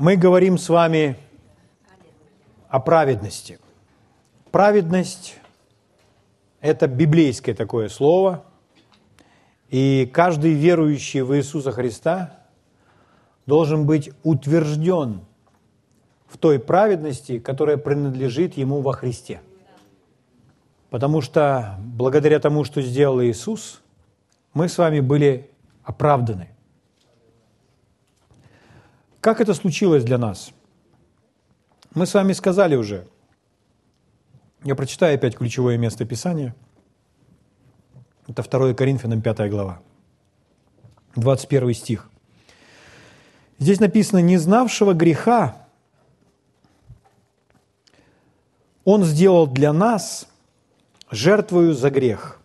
мы 0.00 0.16
говорим 0.16 0.56
с 0.56 0.70
вами 0.70 1.18
о 2.70 2.80
праведности. 2.80 3.58
Праведность– 4.50 5.36
это 6.62 6.86
библейское 6.88 7.54
такое 7.54 7.90
слово, 7.90 8.42
и 9.68 10.10
каждый 10.10 10.54
верующий 10.54 11.20
в 11.20 11.36
Иисуса 11.36 11.70
Христа 11.70 12.38
должен 13.44 13.84
быть 13.84 14.10
утвержден 14.22 15.20
в 16.28 16.38
той 16.38 16.58
праведности, 16.58 17.38
которая 17.38 17.76
принадлежит 17.76 18.56
ему 18.56 18.80
во 18.80 18.94
Христе. 18.94 19.42
Потому 20.88 21.20
что 21.20 21.76
благодаря 21.78 22.40
тому, 22.40 22.64
что 22.64 22.80
сделал 22.80 23.22
Иисус, 23.22 23.82
мы 24.54 24.70
с 24.70 24.78
вами 24.78 25.00
были 25.00 25.50
оправданы– 25.84 26.48
как 29.20 29.40
это 29.40 29.54
случилось 29.54 30.04
для 30.04 30.18
нас? 30.18 30.52
Мы 31.94 32.06
с 32.06 32.14
вами 32.14 32.32
сказали 32.32 32.76
уже. 32.76 33.06
Я 34.62 34.74
прочитаю 34.74 35.14
опять 35.14 35.36
ключевое 35.36 35.78
место 35.78 36.04
Писания. 36.04 36.54
Это 38.28 38.42
2 38.42 38.74
Коринфянам 38.74 39.22
5 39.22 39.50
глава, 39.50 39.80
21 41.16 41.74
стих. 41.74 42.10
Здесь 43.58 43.80
написано, 43.80 44.18
не 44.18 44.38
знавшего 44.38 44.92
греха 44.92 45.56
Он 48.84 49.04
сделал 49.04 49.46
для 49.46 49.72
нас 49.72 50.26
жертвою 51.10 51.74
за 51.74 51.90
грех, 51.90 52.40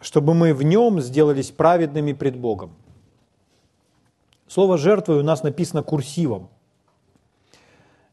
чтобы 0.00 0.34
мы 0.34 0.54
в 0.54 0.62
нем 0.62 1.00
сделались 1.00 1.50
праведными 1.50 2.12
пред 2.12 2.36
Богом. 2.36 2.74
Слово 4.46 4.78
«жертвой» 4.78 5.20
у 5.20 5.22
нас 5.22 5.42
написано 5.42 5.82
курсивом. 5.82 6.48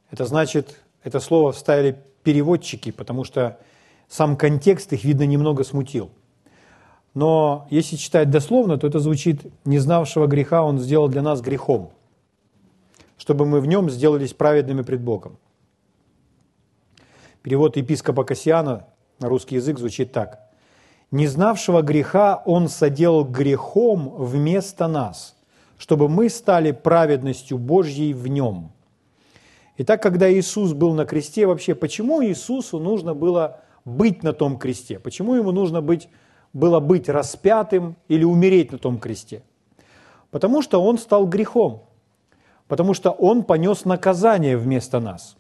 Это 0.09 0.26
значит, 0.26 0.80
это 1.03 1.20
слово 1.20 1.52
вставили 1.52 2.02
переводчики, 2.23 2.92
потому 2.92 3.23
что 3.23 3.59
сам 4.08 4.36
контекст 4.38 4.94
их, 4.94 5.03
видно, 5.03 5.25
немного 5.25 5.64
смутил. 5.64 6.11
Но 7.14 7.67
если 7.70 7.97
читать 7.97 8.30
дословно, 8.30 8.78
то 8.78 8.88
это 8.88 9.00
звучит 9.00 9.45
«не 9.66 9.80
знавшего 9.80 10.28
греха 10.28 10.64
он 10.64 10.80
сделал 10.80 11.09
для 11.09 11.22
нас 11.22 11.42
грехом, 11.42 11.92
чтобы 13.17 13.45
мы 13.45 13.59
в 13.59 13.66
нем 13.67 13.89
сделались 13.89 14.33
праведными 14.33 14.81
пред 14.81 15.02
Богом». 15.02 15.38
Перевод 17.42 17.75
епископа 17.75 18.23
Кассиана 18.23 18.88
на 19.20 19.27
русский 19.27 19.55
язык 19.55 19.80
звучит 19.80 20.11
так. 20.11 20.50
«Не 21.09 21.27
знавшего 21.27 21.81
греха 21.81 22.42
он 22.45 22.70
соделал 22.70 23.25
грехом 23.25 24.09
вместо 24.09 24.88
нас, 24.88 25.36
чтобы 25.81 26.07
мы 26.09 26.29
стали 26.29 26.73
праведностью 26.73 27.57
Божьей 27.57 28.13
в 28.13 28.27
нем. 28.27 28.71
Итак, 29.77 29.99
когда 29.99 30.31
Иисус 30.31 30.73
был 30.73 30.93
на 30.93 31.05
кресте, 31.05 31.47
вообще, 31.47 31.73
почему 31.73 32.23
Иисусу 32.23 32.77
нужно 32.77 33.15
было 33.15 33.61
быть 33.83 34.21
на 34.21 34.31
том 34.31 34.59
кресте? 34.59 34.99
Почему 34.99 35.33
ему 35.33 35.52
нужно 35.52 35.81
быть, 35.81 36.07
было 36.53 36.79
быть 36.79 37.09
распятым 37.09 37.95
или 38.09 38.23
умереть 38.23 38.71
на 38.71 38.77
том 38.77 38.99
кресте? 38.99 39.41
Потому 40.29 40.61
что 40.61 40.83
он 40.83 40.99
стал 40.99 41.25
грехом, 41.25 41.81
потому 42.67 42.93
что 42.93 43.09
он 43.09 43.43
понес 43.43 43.83
наказание 43.83 44.57
вместо 44.57 44.99
нас. 44.99 45.35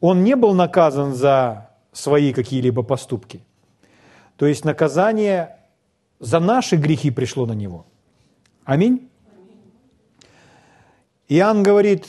Он 0.00 0.24
не 0.24 0.34
был 0.34 0.52
наказан 0.52 1.14
за 1.14 1.70
свои 1.92 2.32
какие-либо 2.32 2.82
поступки. 2.82 3.44
То 4.36 4.46
есть 4.46 4.64
наказание 4.64 5.58
за 6.18 6.40
наши 6.40 6.74
грехи 6.74 7.12
пришло 7.12 7.46
на 7.46 7.52
него– 7.52 7.86
Аминь. 8.66 9.08
Иоанн 11.28 11.62
говорит, 11.62 12.08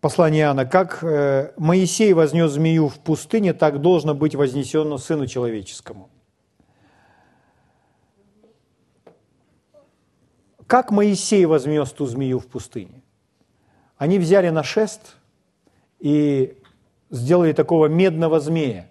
послание 0.00 0.42
Иоанна, 0.44 0.64
как 0.64 1.02
э, 1.02 1.54
Моисей 1.56 2.12
вознес 2.12 2.52
змею 2.52 2.86
в 2.86 3.00
пустыне, 3.00 3.52
так 3.52 3.80
должно 3.80 4.14
быть 4.14 4.36
вознесено 4.36 4.96
Сыну 4.96 5.26
Человеческому. 5.26 6.08
Как 10.68 10.92
Моисей 10.92 11.46
вознес 11.46 11.90
ту 11.90 12.06
змею 12.06 12.38
в 12.38 12.46
пустыне? 12.46 13.02
Они 13.96 14.20
взяли 14.20 14.50
на 14.50 14.62
шест 14.62 15.16
и 15.98 16.56
сделали 17.10 17.52
такого 17.52 17.86
медного 17.86 18.38
змея. 18.38 18.88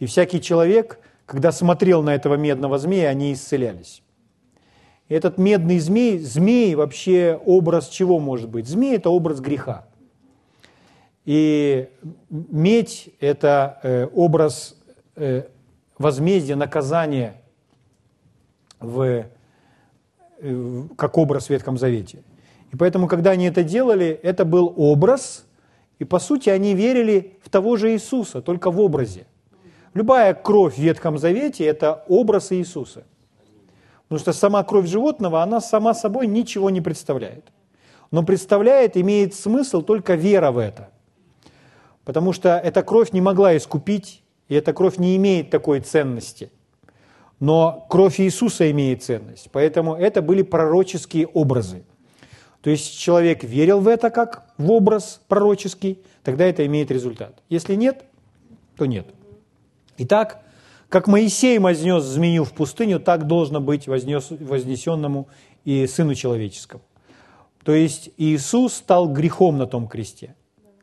И 0.00 0.06
всякий 0.06 0.42
человек– 0.42 0.98
когда 1.26 1.52
смотрел 1.52 2.02
на 2.02 2.14
этого 2.14 2.34
медного 2.34 2.78
змея, 2.78 3.08
они 3.08 3.32
исцелялись. 3.32 4.02
Этот 5.08 5.38
медный 5.38 5.78
змей, 5.78 6.18
змей 6.18 6.74
вообще 6.74 7.40
образ 7.44 7.88
чего 7.88 8.18
может 8.18 8.48
быть? 8.48 8.66
Змей– 8.66 8.96
это 8.96 9.10
образ 9.10 9.40
греха. 9.40 9.86
И 11.24 11.88
медь– 12.30 13.10
это 13.20 13.80
э, 13.82 14.06
образ 14.14 14.76
э, 15.16 15.44
возмездия, 15.98 16.56
наказания 16.56 17.42
в, 18.80 19.26
э, 20.40 20.82
как 20.96 21.18
образ 21.18 21.46
в 21.46 21.50
Ветхом 21.50 21.78
Завете. 21.78 22.22
И 22.72 22.76
поэтому, 22.76 23.06
когда 23.06 23.30
они 23.30 23.46
это 23.46 23.62
делали, 23.62 24.08
это 24.22 24.44
был 24.44 24.72
образ, 24.76 25.46
и 25.98 26.04
по 26.04 26.18
сути 26.18 26.50
они 26.50 26.74
верили 26.74 27.38
в 27.42 27.50
того 27.50 27.76
же 27.76 27.92
Иисуса, 27.92 28.42
только 28.42 28.70
в 28.70 28.80
образе. 28.80 29.26
Любая 29.94 30.34
кровь 30.34 30.74
в 30.74 30.78
Ветхом 30.78 31.18
Завете– 31.18 31.64
это 31.66 32.04
образ 32.08 32.50
Иисуса. 32.52 33.04
Потому 34.08 34.18
что 34.18 34.32
сама 34.32 34.64
кровь 34.64 34.88
животного, 34.88 35.42
она 35.42 35.60
сама 35.60 35.94
собой 35.94 36.26
ничего 36.26 36.68
не 36.68 36.80
представляет. 36.80 37.44
Но 38.10 38.24
представляет, 38.24 38.96
имеет 38.96 39.34
смысл 39.34 39.82
только 39.82 40.14
вера 40.14 40.50
в 40.50 40.58
это. 40.58 40.90
Потому 42.04 42.32
что 42.32 42.58
эта 42.58 42.82
кровь 42.82 43.12
не 43.12 43.20
могла 43.20 43.56
искупить, 43.56 44.22
и 44.48 44.54
эта 44.56 44.72
кровь 44.72 44.98
не 44.98 45.16
имеет 45.16 45.50
такой 45.50 45.80
ценности. 45.80 46.50
Но 47.38 47.86
кровь 47.88 48.20
Иисуса 48.20 48.70
имеет 48.70 49.02
ценность. 49.02 49.48
Поэтому 49.52 49.94
это 49.94 50.22
были 50.22 50.42
пророческие 50.42 51.28
образы. 51.28 51.84
То 52.62 52.70
есть 52.70 52.98
человек 52.98 53.44
верил 53.44 53.80
в 53.80 53.88
это 53.88 54.10
как 54.10 54.44
в 54.58 54.70
образ 54.70 55.20
пророческий, 55.28 56.02
тогда 56.22 56.44
это 56.46 56.66
имеет 56.66 56.90
результат. 56.90 57.42
Если 57.48 57.74
нет, 57.74 58.04
то 58.76 58.86
нет. 58.86 59.06
Итак, 59.98 60.42
как 60.88 61.06
Моисей 61.08 61.58
вознес 61.58 62.04
змею 62.04 62.44
в 62.44 62.52
пустыню, 62.52 63.00
так 63.00 63.26
должно 63.26 63.60
быть 63.60 63.86
вознес, 63.86 64.28
вознесенному 64.30 65.28
и 65.64 65.86
Сыну 65.86 66.14
Человеческому. 66.14 66.82
То 67.64 67.72
есть 67.72 68.10
Иисус 68.16 68.74
стал 68.74 69.08
грехом 69.08 69.58
на 69.58 69.66
том 69.66 69.88
кресте, 69.88 70.34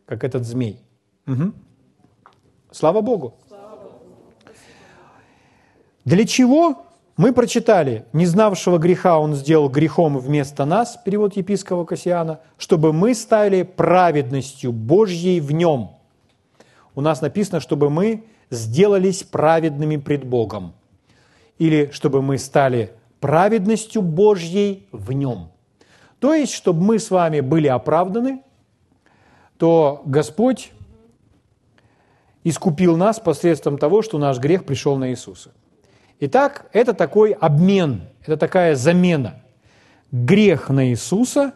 как 0.05 0.23
этот 0.23 0.45
змей. 0.45 0.79
Угу. 1.27 1.53
Слава 2.71 3.01
Богу. 3.01 3.35
Для 6.03 6.25
чего? 6.25 6.85
Мы 7.17 7.33
прочитали, 7.33 8.05
не 8.13 8.25
знавшего 8.25 8.79
греха 8.79 9.19
он 9.19 9.35
сделал 9.35 9.69
грехом 9.69 10.17
вместо 10.17 10.65
нас, 10.65 10.97
перевод 11.05 11.35
епископа 11.37 11.85
Кассиана, 11.85 12.39
чтобы 12.57 12.93
мы 12.93 13.13
стали 13.13 13.61
праведностью 13.61 14.71
Божьей 14.71 15.39
в 15.39 15.51
нем. 15.51 15.91
У 16.95 17.01
нас 17.01 17.21
написано, 17.21 17.59
чтобы 17.59 17.91
мы 17.91 18.23
сделались 18.51 19.23
праведными 19.23 19.97
пред 19.97 20.25
Богом, 20.25 20.73
или 21.57 21.89
чтобы 21.91 22.21
мы 22.21 22.37
стали 22.37 22.93
праведностью 23.19 24.03
Божьей 24.03 24.87
в 24.91 25.11
нем. 25.13 25.49
То 26.19 26.35
есть, 26.35 26.53
чтобы 26.53 26.83
мы 26.83 26.99
с 26.99 27.09
вами 27.09 27.39
были 27.39 27.67
оправданы, 27.67 28.43
то 29.57 30.03
Господь 30.05 30.71
искупил 32.43 32.97
нас 32.97 33.19
посредством 33.19 33.77
того, 33.77 34.01
что 34.01 34.17
наш 34.17 34.37
грех 34.37 34.65
пришел 34.65 34.97
на 34.97 35.09
Иисуса. 35.09 35.51
Итак, 36.19 36.69
это 36.73 36.93
такой 36.93 37.31
обмен, 37.31 38.01
это 38.25 38.37
такая 38.37 38.75
замена. 38.75 39.41
Грех 40.11 40.69
на 40.69 40.89
Иисуса, 40.89 41.53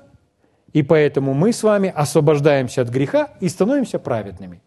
и 0.71 0.81
поэтому 0.81 1.33
мы 1.33 1.51
с 1.51 1.61
вами 1.61 1.91
освобождаемся 1.93 2.81
от 2.81 2.89
греха 2.89 3.29
и 3.41 3.49
становимся 3.49 3.99
праведными. 3.99 4.61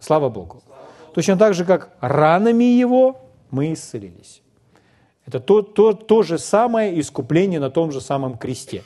Слава 0.00 0.28
Богу. 0.28 0.62
Точно 1.14 1.36
так 1.36 1.54
же, 1.54 1.64
как 1.64 1.90
ранами 2.00 2.64
Его 2.64 3.20
мы 3.50 3.72
исцелились. 3.72 4.42
Это 5.26 5.40
то, 5.40 5.62
то, 5.62 5.92
то 5.92 6.22
же 6.22 6.38
самое 6.38 6.98
искупление 6.98 7.60
на 7.60 7.70
том 7.70 7.92
же 7.92 8.00
самом 8.00 8.36
кресте. 8.36 8.82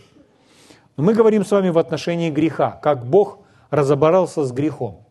Но 0.96 1.04
мы 1.04 1.14
говорим 1.14 1.44
с 1.44 1.50
вами 1.50 1.70
в 1.70 1.78
отношении 1.78 2.30
греха, 2.30 2.72
как 2.82 3.06
Бог 3.06 3.38
разобрался 3.70 4.44
с 4.44 4.52
грехом. 4.52 5.06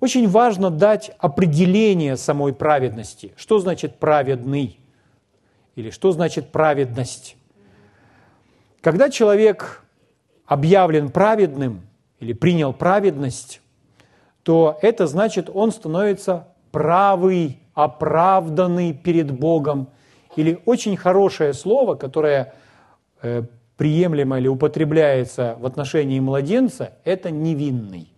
Очень 0.00 0.28
важно 0.28 0.70
дать 0.70 1.10
определение 1.18 2.16
самой 2.16 2.52
праведности. 2.52 3.32
Что 3.36 3.58
значит 3.58 3.98
праведный? 3.98 4.78
Или 5.74 5.90
что 5.90 6.12
значит 6.12 6.52
праведность? 6.52 7.36
Когда 8.80 9.10
человек 9.10 9.82
объявлен 10.46 11.10
праведным 11.10 11.82
или 12.20 12.32
принял 12.32 12.72
праведность, 12.72 13.60
то 14.48 14.78
это 14.80 15.06
значит, 15.06 15.50
он 15.52 15.70
становится 15.72 16.48
правый, 16.70 17.58
оправданный 17.74 18.94
перед 18.94 19.30
Богом. 19.30 19.88
Или 20.36 20.58
очень 20.64 20.96
хорошее 20.96 21.52
слово, 21.52 21.96
которое 21.96 22.54
э, 23.20 23.42
приемлемо 23.76 24.38
или 24.38 24.48
употребляется 24.48 25.58
в 25.60 25.66
отношении 25.66 26.18
младенца, 26.18 26.94
это 27.04 27.30
невинный. 27.30 28.10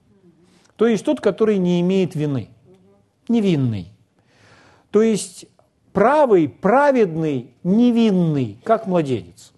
То 0.76 0.86
есть 0.86 1.04
тот, 1.04 1.20
который 1.20 1.58
не 1.58 1.80
имеет 1.80 2.14
вины. 2.14 2.50
Невинный. 3.26 3.88
То 4.92 5.02
есть 5.02 5.46
правый, 5.92 6.48
праведный, 6.48 7.54
невинный, 7.64 8.60
как 8.62 8.86
младенец. 8.86 9.50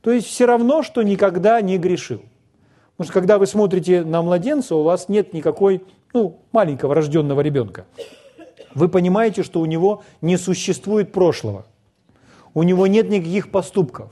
То 0.00 0.12
есть 0.12 0.28
все 0.28 0.46
равно, 0.46 0.84
что 0.84 1.02
никогда 1.02 1.60
не 1.60 1.76
грешил. 1.76 2.22
Потому 2.92 3.06
что 3.06 3.12
когда 3.14 3.38
вы 3.38 3.48
смотрите 3.48 4.04
на 4.04 4.22
младенца, 4.22 4.76
у 4.76 4.84
вас 4.84 5.08
нет 5.08 5.32
никакой, 5.32 5.82
ну, 6.14 6.40
маленького 6.52 6.94
рожденного 6.94 7.42
ребенка. 7.42 7.84
Вы 8.74 8.88
понимаете, 8.88 9.42
что 9.42 9.60
у 9.60 9.66
него 9.66 10.02
не 10.22 10.38
существует 10.38 11.12
прошлого. 11.12 11.66
У 12.54 12.62
него 12.62 12.86
нет 12.86 13.10
никаких 13.10 13.50
поступков. 13.50 14.10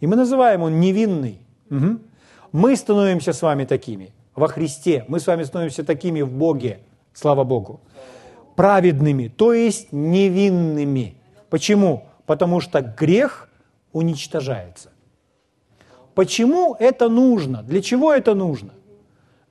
И 0.00 0.06
мы 0.06 0.16
называем 0.16 0.62
он 0.62 0.80
невинный. 0.80 1.38
Угу. 1.70 1.98
Мы 2.52 2.76
становимся 2.76 3.32
с 3.32 3.42
вами 3.42 3.64
такими 3.64 4.12
во 4.34 4.48
Христе. 4.48 5.04
Мы 5.08 5.18
с 5.18 5.26
вами 5.26 5.44
становимся 5.44 5.84
такими 5.84 6.20
в 6.20 6.30
Боге. 6.30 6.80
Слава 7.14 7.44
Богу 7.44 7.80
праведными, 8.56 9.28
то 9.28 9.52
есть 9.52 9.92
невинными. 9.92 11.14
Почему? 11.50 12.08
Потому 12.24 12.60
что 12.60 12.80
грех 12.80 13.48
уничтожается. 13.92 14.90
Почему 16.14 16.74
это 16.80 17.08
нужно? 17.08 17.62
Для 17.62 17.82
чего 17.82 18.12
это 18.12 18.34
нужно? 18.34 18.72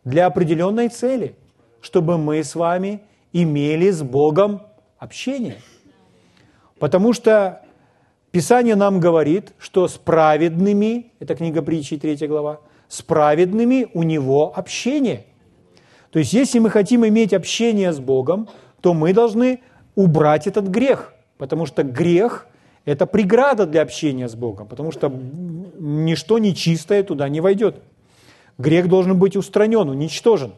Для 0.03 0.25
определенной 0.25 0.89
цели, 0.89 1.35
чтобы 1.85 2.17
мы 2.17 2.43
с 2.43 2.55
вами 2.55 3.01
имели 3.31 3.91
с 3.91 4.01
Богом 4.01 4.63
общение. 4.97 5.57
Потому 6.79 7.13
что 7.13 7.61
Писание 8.31 8.75
нам 8.75 8.99
говорит, 8.99 9.53
что 9.59 9.87
с 9.87 9.93
праведными, 9.93 11.11
это 11.19 11.35
книга 11.35 11.61
притчи, 11.61 11.97
3 11.97 12.25
глава, 12.27 12.59
с 12.87 13.03
праведными 13.03 13.87
у 13.93 14.01
него 14.01 14.51
общение. 14.57 15.27
То 16.09 16.17
есть, 16.17 16.33
если 16.33 16.57
мы 16.57 16.71
хотим 16.71 17.05
иметь 17.05 17.35
общение 17.35 17.93
с 17.93 17.99
Богом, 17.99 18.49
то 18.81 18.95
мы 18.95 19.13
должны 19.13 19.59
убрать 19.93 20.47
этот 20.47 20.67
грех, 20.69 21.13
потому 21.37 21.67
что 21.67 21.83
грех– 21.83 22.47
это 22.85 23.05
преграда 23.05 23.67
для 23.67 23.83
общения 23.83 24.27
с 24.27 24.33
Богом, 24.33 24.67
потому 24.67 24.91
что 24.91 25.13
ничто 25.77 26.39
нечистое 26.39 27.03
туда 27.03 27.29
не 27.29 27.41
войдет. 27.41 27.75
Грех 28.57 28.87
должен 28.87 29.19
быть 29.19 29.35
устранен, 29.35 29.87
уничтожен. 29.87 30.53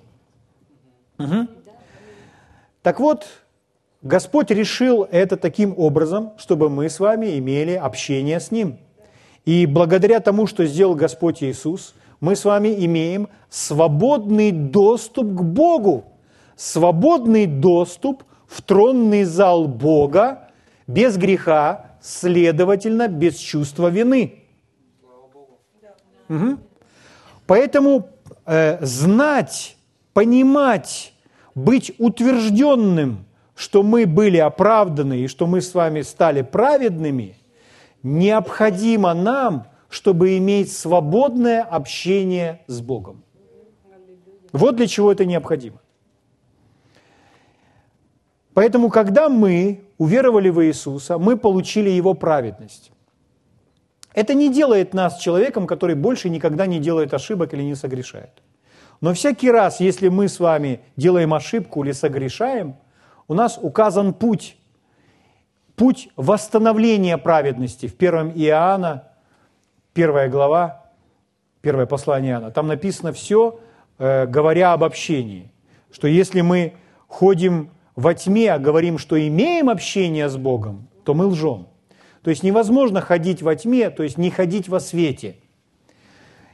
Угу. 1.19 1.47
Так 2.81 2.99
вот, 2.99 3.25
Господь 4.01 4.51
решил 4.51 5.03
это 5.03 5.37
таким 5.37 5.73
образом, 5.77 6.33
чтобы 6.37 6.69
мы 6.69 6.89
с 6.89 6.99
вами 6.99 7.37
имели 7.37 7.73
общение 7.73 8.39
с 8.39 8.51
Ним. 8.51 8.77
И 9.45 9.65
благодаря 9.65 10.19
тому, 10.19 10.47
что 10.47 10.65
сделал 10.65 10.95
Господь 10.95 11.43
Иисус, 11.43 11.95
мы 12.19 12.35
с 12.35 12.45
вами 12.45 12.73
имеем 12.85 13.29
свободный 13.49 14.51
доступ 14.51 15.27
к 15.27 15.41
Богу 15.41 16.17
свободный 16.57 17.45
доступ 17.45 18.23
в 18.47 18.61
тронный 18.61 19.23
зал 19.23 19.67
Бога 19.67 20.49
без 20.87 21.15
греха, 21.17 21.91
следовательно, 22.01 23.07
без 23.07 23.35
чувства 23.37 23.87
вины. 23.89 24.43
Угу. 26.27 26.57
Поэтому 27.45 28.09
э, 28.45 28.83
знать, 28.85 29.76
понимать, 30.17 31.13
быть 31.53 31.93
утвержденным, 31.99 33.27
что 33.55 33.83
мы 33.83 34.07
были 34.07 34.37
оправданы 34.37 35.19
и 35.19 35.27
что 35.27 35.45
мы 35.45 35.61
с 35.61 35.75
вами 35.75 36.01
стали 36.01 36.41
праведными, 36.41 37.35
необходимо 38.01 39.13
нам, 39.13 39.67
чтобы 39.89 40.35
иметь 40.39 40.71
свободное 40.75 41.61
общение 41.61 42.63
с 42.65 42.81
Богом. 42.81 43.23
Вот 44.53 44.77
для 44.77 44.87
чего 44.87 45.11
это 45.11 45.23
необходимо. 45.23 45.77
Поэтому, 48.55 48.89
когда 48.89 49.29
мы 49.29 49.83
уверовали 49.99 50.49
в 50.49 50.65
Иисуса, 50.65 51.19
мы 51.19 51.37
получили 51.37 51.91
Его 51.91 52.15
праведность. 52.15 52.91
Это 54.15 54.33
не 54.33 54.51
делает 54.51 54.95
нас 54.95 55.19
человеком, 55.19 55.67
который 55.67 55.93
больше 55.95 56.29
никогда 56.29 56.65
не 56.65 56.79
делает 56.79 57.13
ошибок 57.13 57.53
или 57.53 57.61
не 57.61 57.75
согрешает. 57.75 58.41
Но 59.01 59.13
всякий 59.13 59.51
раз, 59.51 59.79
если 59.79 60.09
мы 60.09 60.27
с 60.27 60.39
вами 60.39 60.81
делаем 60.95 61.33
ошибку 61.33 61.83
или 61.83 61.91
согрешаем, 61.91 62.75
у 63.27 63.33
нас 63.33 63.59
указан 63.61 64.13
путь, 64.13 64.57
путь 65.75 66.09
восстановления 66.15 67.17
праведности. 67.17 67.87
В 67.87 67.95
1 67.95 68.33
Иоанна, 68.35 69.09
первая 69.93 70.29
глава, 70.29 70.91
первое 71.61 71.85
послание 71.85 72.33
Иоанна, 72.33 72.51
там 72.51 72.67
написано 72.67 73.13
все, 73.13 73.59
э, 73.99 74.25
говоря 74.25 74.73
об 74.73 74.83
общении, 74.83 75.51
что 75.91 76.07
если 76.07 76.41
мы 76.41 76.73
ходим 77.07 77.69
во 77.95 78.13
тьме 78.13 78.53
а 78.53 78.59
говорим, 78.59 78.97
что 78.97 79.19
имеем 79.27 79.69
общение 79.69 80.29
с 80.29 80.37
Богом, 80.37 80.87
то 81.03 81.13
мы 81.13 81.25
лжем. 81.25 81.67
То 82.21 82.29
есть 82.29 82.43
невозможно 82.43 83.01
ходить 83.01 83.41
во 83.41 83.55
тьме, 83.55 83.89
то 83.89 84.03
есть 84.03 84.17
не 84.17 84.29
ходить 84.29 84.69
во 84.69 84.79
свете. 84.79 85.37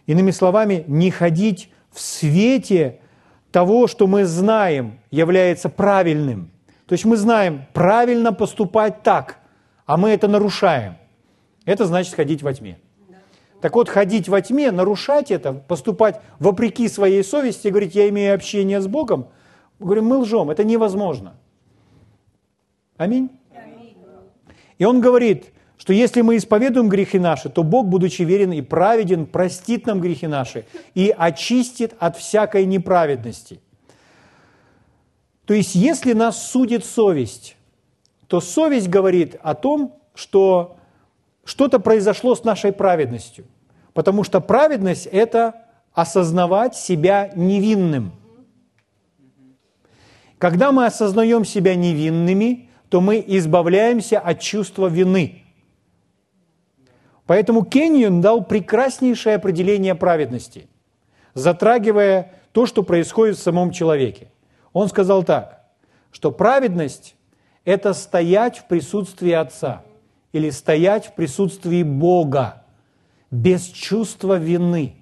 Иными 0.06 0.32
словами, 0.32 0.84
не 0.88 1.10
ходить 1.12 1.73
в 1.94 2.02
свете 2.02 3.00
того, 3.52 3.88
что 3.88 4.08
мы 4.08 4.26
знаем, 4.26 5.00
является 5.12 5.70
правильным. 5.70 6.52
То 6.88 6.94
есть 6.94 7.06
мы 7.06 7.16
знаем 7.16 7.66
правильно 7.74 8.34
поступать 8.34 9.04
так, 9.04 9.40
а 9.86 9.96
мы 9.98 10.10
это 10.10 10.28
нарушаем. 10.28 10.96
Это 11.66 11.86
значит 11.86 12.16
ходить 12.16 12.44
во 12.44 12.54
тьме. 12.54 12.80
Так 13.62 13.76
вот, 13.76 13.88
ходить 13.88 14.28
во 14.28 14.42
тьме, 14.42 14.72
нарушать 14.72 15.32
это, 15.32 15.54
поступать 15.54 16.20
вопреки 16.40 16.90
своей 16.90 17.24
совести, 17.24 17.70
говорить, 17.70 17.96
я 17.96 18.10
имею 18.10 18.36
общение 18.36 18.82
с 18.82 18.88
Богом– 18.88 19.28
говорим, 19.84 20.06
мы 20.06 20.18
лжем, 20.18 20.50
это 20.50 20.64
невозможно. 20.64 21.36
Аминь. 22.98 23.30
И 24.78 24.86
он 24.86 25.02
говорит, 25.02 25.52
что 25.78 25.94
если 25.94 26.22
мы 26.22 26.38
исповедуем 26.38 26.90
грехи 26.90 27.20
наши, 27.20 27.50
то 27.50 27.64
Бог, 27.64 27.88
будучи 27.88 28.22
верен 28.22 28.52
и 28.52 28.62
праведен, 28.62 29.26
простит 29.26 29.86
нам 29.86 30.00
грехи 30.00 30.28
наши 30.28 30.66
и 30.94 31.14
очистит 31.16 31.94
от 32.00 32.18
всякой 32.18 32.66
неправедности. 32.66 33.60
То 35.46 35.54
есть, 35.54 35.76
если 35.76 36.14
нас 36.14 36.52
судит 36.52 36.86
совесть, 36.86 37.58
то 38.28 38.40
совесть 38.40 38.88
говорит 38.88 39.36
о 39.42 39.56
том, 39.56 39.96
что 40.16 40.78
что-то 41.44 41.80
произошло 41.80 42.36
с 42.36 42.44
нашей 42.44 42.72
праведностью. 42.72 43.46
Потому 43.94 44.24
что 44.24 44.40
праведность– 44.40 45.06
это 45.12 45.66
осознавать 45.94 46.76
себя 46.76 47.32
невинным– 47.36 48.14
когда 50.44 50.74
мы 50.74 50.86
осознаем 50.86 51.46
себя 51.46 51.74
невинными, 51.74 52.68
то 52.90 53.00
мы 53.00 53.24
избавляемся 53.26 54.20
от 54.20 54.42
чувства 54.42 54.88
вины. 54.88 55.43
Поэтому 57.26 57.64
Кеннион 57.64 58.22
дал 58.22 58.44
прекраснейшее 58.44 59.36
определение 59.36 59.96
праведности, 59.96 60.68
затрагивая 61.34 62.34
то, 62.52 62.66
что 62.66 62.84
происходит 62.84 63.38
в 63.38 63.42
самом 63.42 63.72
человеке. 63.72 64.30
Он 64.74 64.90
сказал 64.90 65.24
так, 65.24 65.64
что 66.12 66.32
праведность– 66.32 67.16
это 67.66 67.94
стоять 67.94 68.60
в 68.60 68.68
присутствии 68.68 69.32
Отца 69.32 69.84
или 70.34 70.50
стоять 70.50 71.08
в 71.08 71.14
присутствии 71.14 71.84
Бога 71.84 72.64
без 73.32 73.64
чувства 73.68 74.38
вины, 74.38 74.96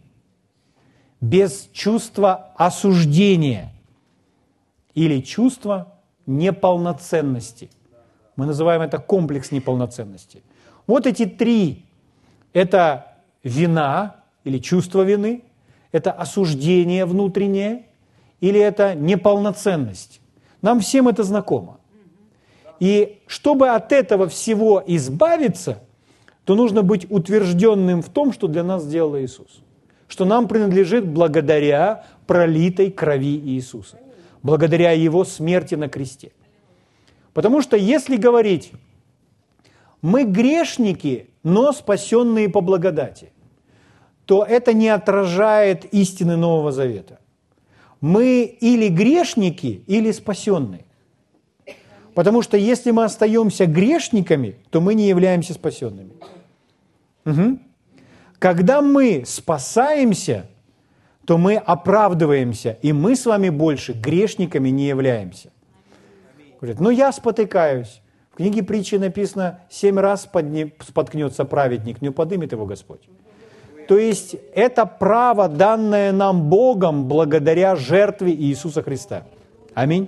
без 1.19 1.69
чувства 1.73 2.51
осуждения– 2.55 3.73
или 4.93 5.21
чувство 5.21 5.93
неполноценности. 6.25 7.69
Мы 8.35 8.45
называем 8.45 8.81
это 8.81 8.97
комплекс 8.99 9.51
неполноценности. 9.51 10.43
Вот 10.87 11.05
эти 11.05 11.25
три– 11.25 11.85
это 12.53 13.17
вина 13.43 14.17
или 14.43 14.57
чувство 14.57 15.01
вины, 15.01 15.43
это 15.91 16.11
осуждение 16.11 17.05
внутреннее 17.05 17.83
или 18.39 18.59
это 18.59 18.95
неполноценность. 18.95 20.21
Нам 20.61 20.79
всем 20.79 21.07
это 21.07 21.23
знакомо. 21.23 21.79
И 22.79 23.19
чтобы 23.27 23.69
от 23.69 23.91
этого 23.91 24.27
всего 24.27 24.83
избавиться, 24.85 25.79
то 26.45 26.55
нужно 26.55 26.81
быть 26.81 27.05
утвержденным 27.09 28.01
в 28.01 28.09
том, 28.09 28.33
что 28.33 28.47
для 28.47 28.63
нас 28.63 28.83
сделал 28.83 29.17
Иисус. 29.17 29.61
Что 30.07 30.25
нам 30.25 30.47
принадлежит 30.47 31.07
благодаря 31.07 32.05
пролитой 32.25 32.91
крови 32.91 33.37
Иисуса 33.37 33.97
благодаря 34.43 34.91
Его 34.91 35.23
смерти 35.23 35.75
на 35.75 35.89
кресте. 35.89 36.31
Потому 37.33 37.61
что 37.61 37.77
если 37.77 38.17
говорить, 38.17 38.71
мы 40.01 40.23
грешники, 40.23 41.29
но 41.43 41.71
спасенные 41.71 42.49
по 42.49 42.61
благодати, 42.61 43.31
то 44.25 44.43
это 44.43 44.73
не 44.73 44.89
отражает 44.89 45.85
истины 45.93 46.37
Нового 46.37 46.71
Завета. 46.71 47.19
Мы 47.99 48.43
или 48.43 48.87
грешники, 48.87 49.83
или 49.87 50.11
спасенные. 50.11 50.85
Потому 52.15 52.41
что 52.41 52.57
если 52.57 52.91
мы 52.91 53.03
остаемся 53.03 53.65
грешниками, 53.65 54.55
то 54.69 54.81
мы 54.81 54.95
не 54.95 55.07
являемся 55.07 55.53
спасенными. 55.53 56.13
Угу. 57.25 57.59
Когда 58.39 58.81
мы 58.81 59.23
спасаемся, 59.25 60.47
то 61.25 61.37
мы 61.37 61.55
оправдываемся, 61.55 62.77
и 62.81 62.91
мы 62.91 63.15
с 63.15 63.25
вами 63.25 63.49
больше 63.49 63.93
грешниками 63.93 64.69
не 64.69 64.87
являемся. 64.87 65.51
Говорит, 66.59 66.79
ну 66.79 66.89
я 66.89 67.11
спотыкаюсь. 67.11 68.01
В 68.33 68.37
книге 68.37 68.63
притчи 68.63 68.95
написано, 68.95 69.59
семь 69.69 69.99
раз 69.99 70.27
споткнется 70.79 71.45
праведник, 71.45 72.01
не 72.01 72.11
подымет 72.11 72.53
его 72.53 72.65
Господь. 72.65 73.01
То 73.87 73.97
есть 73.97 74.37
это 74.55 74.85
право, 74.85 75.49
данное 75.49 76.13
нам 76.13 76.43
Богом 76.49 77.09
благодаря 77.09 77.75
жертве 77.75 78.33
Иисуса 78.33 78.83
Христа. 78.83 79.23
Аминь. 79.73 80.07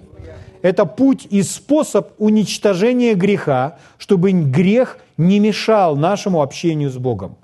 Это 0.61 0.85
путь 0.85 1.27
и 1.29 1.43
способ 1.43 2.13
уничтожения 2.17 3.15
греха, 3.15 3.77
чтобы 3.97 4.31
грех 4.31 4.99
не 5.17 5.39
мешал 5.39 5.97
нашему 5.97 6.41
общению 6.41 6.89
с 6.89 6.97
Богом. 6.97 7.35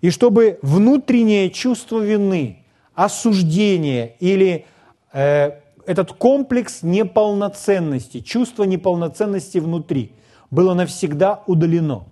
И 0.00 0.10
чтобы 0.10 0.60
внутреннее 0.62 1.50
чувство 1.50 1.98
вины, 1.98 2.64
осуждение 2.94 4.14
или 4.20 4.66
э, 5.12 5.52
этот 5.86 6.12
комплекс 6.12 6.82
неполноценности, 6.82 8.20
чувство 8.20 8.62
неполноценности 8.62 9.58
внутри 9.58 10.12
было 10.50 10.74
навсегда 10.74 11.42
удалено 11.46 12.06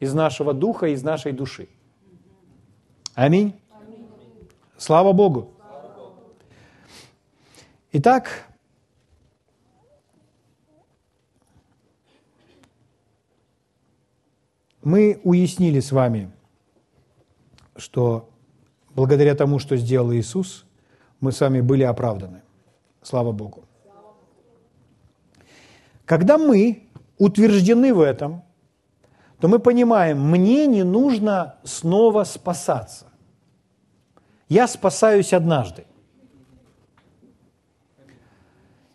из 0.00 0.14
нашего 0.14 0.52
духа, 0.52 0.86
из 0.88 1.02
нашей 1.02 1.32
души. 1.32 1.68
Аминь. 3.14 3.54
Слава 4.76 5.12
Богу. 5.12 5.52
Итак, 7.92 8.46
мы 14.82 15.20
уяснили 15.24 15.80
с 15.80 15.90
вами, 15.90 16.30
что 17.76 18.28
благодаря 18.94 19.34
тому, 19.34 19.58
что 19.58 19.76
сделал 19.76 20.12
Иисус, 20.12 20.64
мы 21.20 21.32
с 21.32 21.40
вами 21.40 21.60
были 21.60 21.82
оправданы. 21.82 22.42
Слава 23.02 23.32
Богу. 23.32 23.64
Когда 26.04 26.38
мы 26.38 26.87
утверждены 27.18 27.92
в 27.92 28.00
этом, 28.00 28.42
то 29.40 29.48
мы 29.48 29.58
понимаем, 29.58 30.20
мне 30.20 30.66
не 30.66 30.82
нужно 30.82 31.56
снова 31.64 32.24
спасаться. 32.24 33.06
Я 34.48 34.66
спасаюсь 34.66 35.32
однажды. 35.32 35.84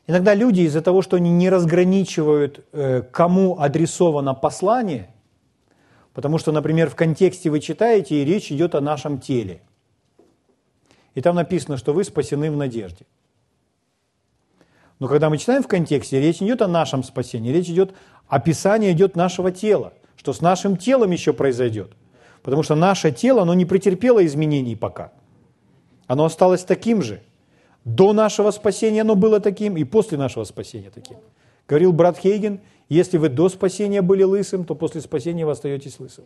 Иногда 0.06 0.34
люди 0.34 0.62
из-за 0.62 0.82
того, 0.82 1.02
что 1.02 1.16
они 1.16 1.32
не 1.32 1.50
разграничивают, 1.50 2.66
э, 2.74 3.04
кому 3.04 3.60
адресовано 3.60 4.34
послание, 4.34 5.14
потому 6.14 6.38
что, 6.38 6.52
например, 6.52 6.90
в 6.90 6.96
контексте 6.96 7.50
вы 7.50 7.62
читаете, 7.62 8.22
и 8.22 8.26
речь 8.26 8.52
идет 8.52 8.76
о 8.76 8.82
нашем 8.82 9.20
теле. 9.20 9.62
И 11.16 11.22
там 11.22 11.36
написано, 11.36 11.78
что 11.78 11.94
вы 11.94 12.04
спасены 12.04 12.52
в 12.52 12.58
надежде. 12.58 13.06
Но 15.00 15.08
когда 15.08 15.30
мы 15.30 15.38
читаем 15.38 15.64
в 15.64 15.68
контексте, 15.68 16.20
речь 16.20 16.42
идет 16.42 16.62
о 16.62 16.68
нашем 16.68 17.04
спасении, 17.04 17.52
речь 17.52 17.70
идет, 17.70 17.94
описание 18.28 18.92
идет 18.92 19.16
нашего 19.16 19.52
тела, 19.52 19.94
что 20.16 20.34
с 20.34 20.42
нашим 20.42 20.78
телом 20.78 21.12
еще 21.12 21.34
произойдет. 21.34 21.92
Потому 22.42 22.64
что 22.64 22.76
наше 22.76 23.12
тело, 23.12 23.44
оно 23.44 23.54
не 23.54 23.66
претерпело 23.66 24.26
изменений 24.26 24.76
пока. 24.76 25.12
Оно 26.08 26.26
осталось 26.26 26.64
таким 26.64 27.02
же. 27.02 27.22
До 27.86 28.14
нашего 28.14 28.52
спасения 28.52 29.02
оно 29.02 29.16
было 29.16 29.40
таким, 29.40 29.78
и 29.78 29.84
после 29.84 30.18
нашего 30.18 30.44
спасения 30.44 30.90
таким. 30.90 31.18
Говорил 31.68 31.94
брат 31.94 32.18
Хейген, 32.18 32.60
если 32.90 33.18
вы 33.18 33.30
до 33.30 33.50
спасения 33.50 34.02
были 34.02 34.24
лысым, 34.24 34.66
то 34.66 34.76
после 34.76 35.02
спасения 35.02 35.46
вы 35.46 35.52
остаетесь 35.52 36.00
лысым. 36.00 36.26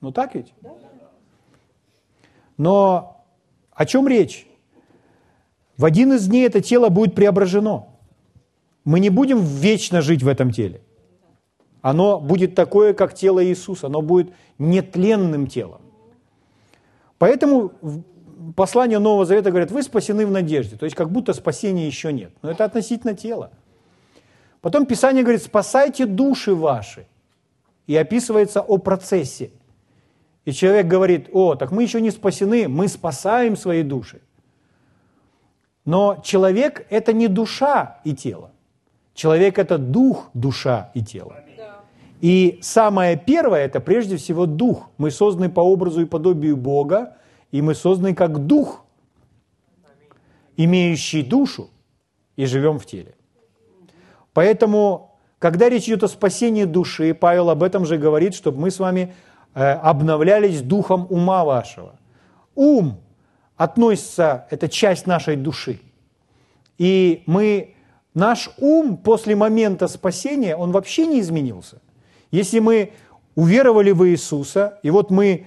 Ну 0.00 0.10
так 0.10 0.34
ведь? 0.34 0.52
Но 2.56 3.24
о 3.72 3.86
чем 3.86 4.08
речь? 4.08 4.46
В 5.76 5.84
один 5.84 6.12
из 6.12 6.26
дней 6.26 6.46
это 6.46 6.60
тело 6.60 6.88
будет 6.88 7.14
преображено. 7.14 7.86
Мы 8.84 9.00
не 9.00 9.10
будем 9.10 9.40
вечно 9.42 10.00
жить 10.00 10.22
в 10.22 10.28
этом 10.28 10.50
теле. 10.50 10.80
Оно 11.82 12.20
будет 12.20 12.54
такое, 12.54 12.94
как 12.94 13.14
тело 13.14 13.44
Иисуса. 13.44 13.86
Оно 13.86 14.02
будет 14.02 14.32
нетленным 14.58 15.46
телом. 15.46 15.80
Поэтому 17.18 17.72
послание 18.56 18.98
Нового 18.98 19.24
Завета 19.24 19.50
говорит, 19.50 19.70
вы 19.70 19.82
спасены 19.82 20.26
в 20.26 20.30
надежде. 20.30 20.76
То 20.76 20.84
есть 20.84 20.96
как 20.96 21.10
будто 21.10 21.32
спасения 21.32 21.86
еще 21.86 22.12
нет. 22.12 22.32
Но 22.42 22.50
это 22.50 22.64
относительно 22.64 23.14
тела. 23.14 23.50
Потом 24.60 24.86
Писание 24.86 25.22
говорит, 25.22 25.42
спасайте 25.42 26.06
души 26.06 26.54
ваши. 26.54 27.06
И 27.88 27.96
описывается 27.96 28.60
о 28.60 28.78
процессе. 28.78 29.50
И 30.44 30.52
человек 30.52 30.86
говорит, 30.86 31.28
о, 31.32 31.56
так 31.56 31.72
мы 31.72 31.82
еще 31.82 32.00
не 32.00 32.10
спасены, 32.10 32.68
мы 32.68 32.88
спасаем 32.88 33.56
свои 33.56 33.82
души. 33.82 34.20
Но 35.84 36.20
человек– 36.24 36.86
это 36.90 37.12
не 37.12 37.26
душа 37.26 38.00
и 38.04 38.14
тело. 38.14 38.51
Человек– 39.14 39.58
это 39.60 39.78
дух, 39.78 40.30
душа 40.34 40.90
и 40.94 41.02
тело. 41.02 41.36
И 42.20 42.60
самое 42.62 43.16
первое– 43.16 43.60
это 43.64 43.80
прежде 43.80 44.16
всего 44.16 44.46
дух. 44.46 44.90
Мы 44.96 45.10
созданы 45.10 45.50
по 45.50 45.60
образу 45.60 46.02
и 46.02 46.04
подобию 46.06 46.56
Бога, 46.56 47.16
и 47.50 47.60
мы 47.60 47.74
созданы 47.74 48.14
как 48.14 48.46
дух, 48.46 48.84
имеющий 50.56 51.22
душу, 51.22 51.70
и 52.36 52.46
живем 52.46 52.78
в 52.78 52.86
теле. 52.86 53.14
Поэтому, 54.32 55.18
когда 55.38 55.68
речь 55.68 55.84
идет 55.84 56.04
о 56.04 56.08
спасении 56.08 56.64
души, 56.64 57.12
Павел 57.12 57.50
об 57.50 57.62
этом 57.62 57.84
же 57.84 57.98
говорит, 57.98 58.34
чтобы 58.34 58.60
мы 58.60 58.70
с 58.70 58.78
вами 58.78 59.14
э, 59.54 59.72
обновлялись 59.72 60.62
духом 60.62 61.06
ума 61.10 61.44
вашего. 61.44 61.98
Ум 62.54 63.00
относится, 63.56 64.46
это 64.50 64.68
часть 64.68 65.06
нашей 65.06 65.36
души. 65.36 65.80
И 66.78 67.22
мы, 67.26 67.71
наш 68.14 68.50
ум 68.58 68.96
после 68.96 69.36
момента 69.36 69.88
спасения, 69.88 70.56
он 70.56 70.72
вообще 70.72 71.06
не 71.06 71.20
изменился. 71.20 71.80
Если 72.30 72.58
мы 72.58 72.92
уверовали 73.34 73.90
в 73.92 74.06
Иисуса, 74.08 74.78
и 74.82 74.90
вот 74.90 75.10
мы 75.10 75.46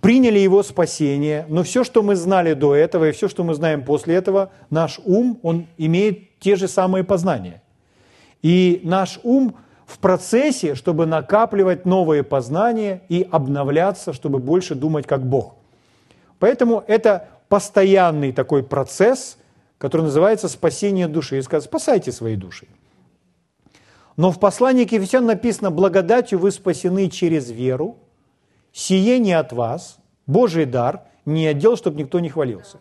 приняли 0.00 0.38
Его 0.38 0.62
спасение, 0.62 1.46
но 1.48 1.62
все, 1.62 1.84
что 1.84 2.02
мы 2.02 2.14
знали 2.14 2.52
до 2.52 2.74
этого, 2.74 3.08
и 3.08 3.12
все, 3.12 3.28
что 3.28 3.44
мы 3.44 3.54
знаем 3.54 3.84
после 3.84 4.16
этого, 4.16 4.50
наш 4.68 5.00
ум, 5.04 5.38
он 5.42 5.66
имеет 5.78 6.38
те 6.40 6.56
же 6.56 6.68
самые 6.68 7.04
познания. 7.04 7.62
И 8.42 8.80
наш 8.84 9.18
ум 9.22 9.56
в 9.86 9.98
процессе, 9.98 10.74
чтобы 10.74 11.06
накапливать 11.06 11.86
новые 11.86 12.22
познания 12.22 13.02
и 13.08 13.26
обновляться, 13.30 14.12
чтобы 14.12 14.38
больше 14.38 14.74
думать 14.74 15.06
как 15.06 15.24
Бог. 15.24 15.54
Поэтому 16.38 16.84
это 16.86 17.28
постоянный 17.48 18.32
такой 18.32 18.62
процесс, 18.62 19.38
который 19.78 20.02
называется 20.02 20.48
спасение 20.48 21.08
души. 21.08 21.38
И 21.38 21.42
сказать, 21.42 21.64
спасайте 21.64 22.12
свои 22.12 22.36
души. 22.36 22.66
Но 24.16 24.30
в 24.30 24.38
послании 24.38 24.84
к 24.84 24.92
Ефесян 24.92 25.26
написано, 25.26 25.70
благодатью 25.70 26.38
вы 26.38 26.50
спасены 26.50 27.10
через 27.10 27.50
веру, 27.50 27.98
сие 28.72 29.18
не 29.18 29.32
от 29.32 29.52
вас, 29.52 29.98
Божий 30.26 30.66
дар, 30.66 31.02
не 31.24 31.46
отдел, 31.46 31.76
чтобы 31.76 31.98
никто 31.98 32.20
не 32.20 32.28
хвалился. 32.28 32.78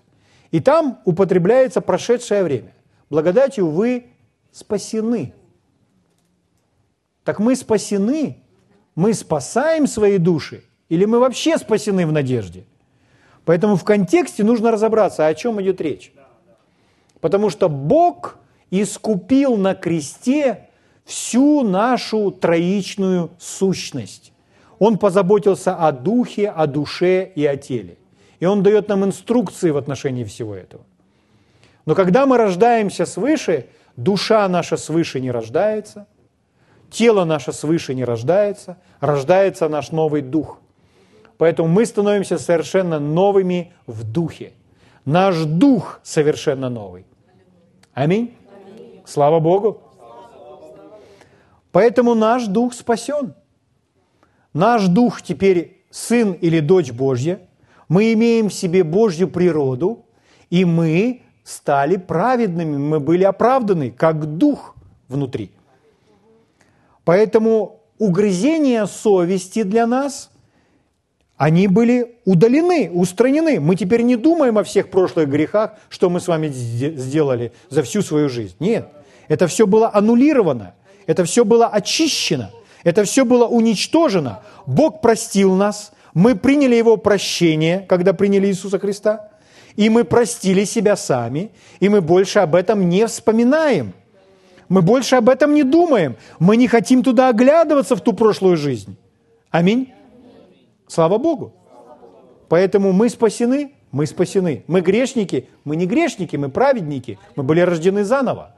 И 0.52 0.60
там 0.60 1.02
употребляется 1.06 1.82
прошедшее 1.82 2.44
время. 2.44 2.74
Благодатью 3.10 3.70
вы 3.70 4.08
спасены. 4.52 5.34
Так 7.24 7.40
мы 7.40 7.56
спасены, 7.56 8.44
мы 8.96 9.14
спасаем 9.14 9.88
свои 9.88 10.18
души, 10.18 10.64
или 10.90 11.06
мы 11.06 11.20
вообще 11.20 11.58
спасены 11.58 12.06
в 12.06 12.12
надежде? 12.12 12.66
Поэтому 13.46 13.76
в 13.76 13.84
контексте 13.84 14.44
нужно 14.44 14.72
разобраться, 14.72 15.26
о 15.26 15.34
чем 15.34 15.62
идет 15.62 15.82
речь. 15.82 16.14
Потому 17.24 17.50
что 17.50 17.70
Бог 17.70 18.36
искупил 18.70 19.56
на 19.56 19.76
кресте 19.76 20.68
всю 21.06 21.64
нашу 21.64 22.32
троичную 22.32 23.32
сущность. 23.40 24.34
Он 24.78 24.98
позаботился 24.98 25.74
о 25.74 25.94
духе, 25.94 26.50
о 26.50 26.68
душе 26.68 27.32
и 27.34 27.46
о 27.46 27.56
теле. 27.56 27.98
И 28.42 28.46
Он 28.46 28.62
дает 28.62 28.90
нам 28.90 29.06
инструкции 29.06 29.70
в 29.70 29.78
отношении 29.78 30.26
всего 30.26 30.54
этого. 30.54 30.84
Но 31.86 31.96
когда 31.96 32.26
мы 32.26 32.36
рождаемся 32.36 33.06
свыше, 33.06 33.68
душа 33.96 34.46
наша 34.50 34.76
свыше 34.76 35.22
не 35.22 35.32
рождается, 35.32 36.08
тело 36.92 37.24
наше 37.24 37.54
свыше 37.54 37.96
не 37.96 38.04
рождается, 38.04 38.76
рождается 39.00 39.70
наш 39.70 39.92
новый 39.92 40.24
дух. 40.24 40.60
Поэтому 41.38 41.70
мы 41.70 41.86
становимся 41.86 42.38
совершенно 42.38 43.00
новыми 43.00 43.72
в 43.88 44.04
духе. 44.04 44.52
Наш 45.06 45.38
дух 45.46 46.02
совершенно 46.04 46.68
новый. 46.68 47.06
Аминь. 47.94 48.36
Слава 49.06 49.40
Богу. 49.40 49.82
Поэтому 51.72 52.16
наш 52.16 52.48
дух 52.48 52.74
спасен. 52.74 53.36
Наш 54.54 54.88
дух 54.88 55.22
теперь 55.22 55.84
сын 55.92 56.34
или 56.34 56.60
дочь 56.60 56.92
Божья. 56.92 57.48
Мы 57.88 58.14
имеем 58.14 58.50
в 58.50 58.54
себе 58.54 58.84
Божью 58.84 59.28
природу, 59.28 60.06
и 60.50 60.66
мы 60.66 61.22
стали 61.44 61.98
праведными, 61.98 62.78
мы 62.78 63.00
были 63.00 63.24
оправданы, 63.24 63.92
как 63.92 64.38
дух 64.38 64.76
внутри. 65.08 65.52
Поэтому 67.04 67.82
угрызения 68.00 68.86
совести 68.86 69.64
для 69.64 69.86
нас, 69.86 70.32
они 71.44 71.68
были 71.68 72.16
удалены, 72.24 72.90
устранены. 72.90 73.60
Мы 73.60 73.76
теперь 73.76 74.04
не 74.04 74.16
думаем 74.16 74.58
о 74.58 74.64
всех 74.64 74.90
прошлых 74.90 75.28
грехах, 75.28 75.74
что 75.90 76.10
мы 76.10 76.22
с 76.22 76.30
вами 76.30 76.48
сделали 76.48 77.52
за 77.70 77.84
всю 77.84 78.02
свою 78.02 78.30
жизнь. 78.30 78.56
Нет, 78.62 78.88
это 79.28 79.48
все 79.48 79.68
было 79.68 79.94
аннулировано, 79.94 80.74
это 81.06 81.26
все 81.26 81.44
было 81.44 81.68
очищено, 81.68 82.52
это 82.86 83.04
все 83.04 83.26
было 83.26 83.46
уничтожено. 83.46 84.40
Бог 84.66 85.02
простил 85.02 85.54
нас, 85.54 85.92
мы 86.14 86.36
приняли 86.36 86.76
Его 86.76 86.96
прощение, 86.96 87.86
когда 87.90 88.14
приняли 88.14 88.48
Иисуса 88.48 88.80
Христа, 88.80 89.30
и 89.76 89.90
мы 89.90 90.06
простили 90.06 90.64
себя 90.64 90.96
сами, 90.96 91.52
и 91.82 91.90
мы 91.90 92.00
больше 92.00 92.40
об 92.40 92.56
этом 92.56 92.88
не 92.88 93.06
вспоминаем– 93.06 93.92
мы 94.70 94.82
больше 94.82 95.18
об 95.18 95.30
этом 95.30 95.54
не 95.54 95.64
думаем. 95.64 96.16
Мы 96.40 96.56
не 96.56 96.68
хотим 96.68 97.04
туда 97.04 97.28
оглядываться 97.28 97.96
в 97.98 98.02
ту 98.02 98.14
прошлую 98.14 98.56
жизнь. 98.58 98.96
Аминь. 99.52 99.94
Слава 100.94 101.18
Богу. 101.18 101.56
Поэтому 102.50 102.92
мы 102.92 103.10
спасены, 103.10 103.74
мы 103.92 104.06
спасены. 104.06 104.64
Мы 104.68 104.82
грешники, 104.82 105.50
мы 105.64 105.76
не 105.76 105.88
грешники, 105.88 106.36
мы 106.36 106.50
праведники. 106.50 107.18
Мы 107.36 107.42
были 107.42 107.62
рождены 107.62 108.04
заново. 108.04 108.54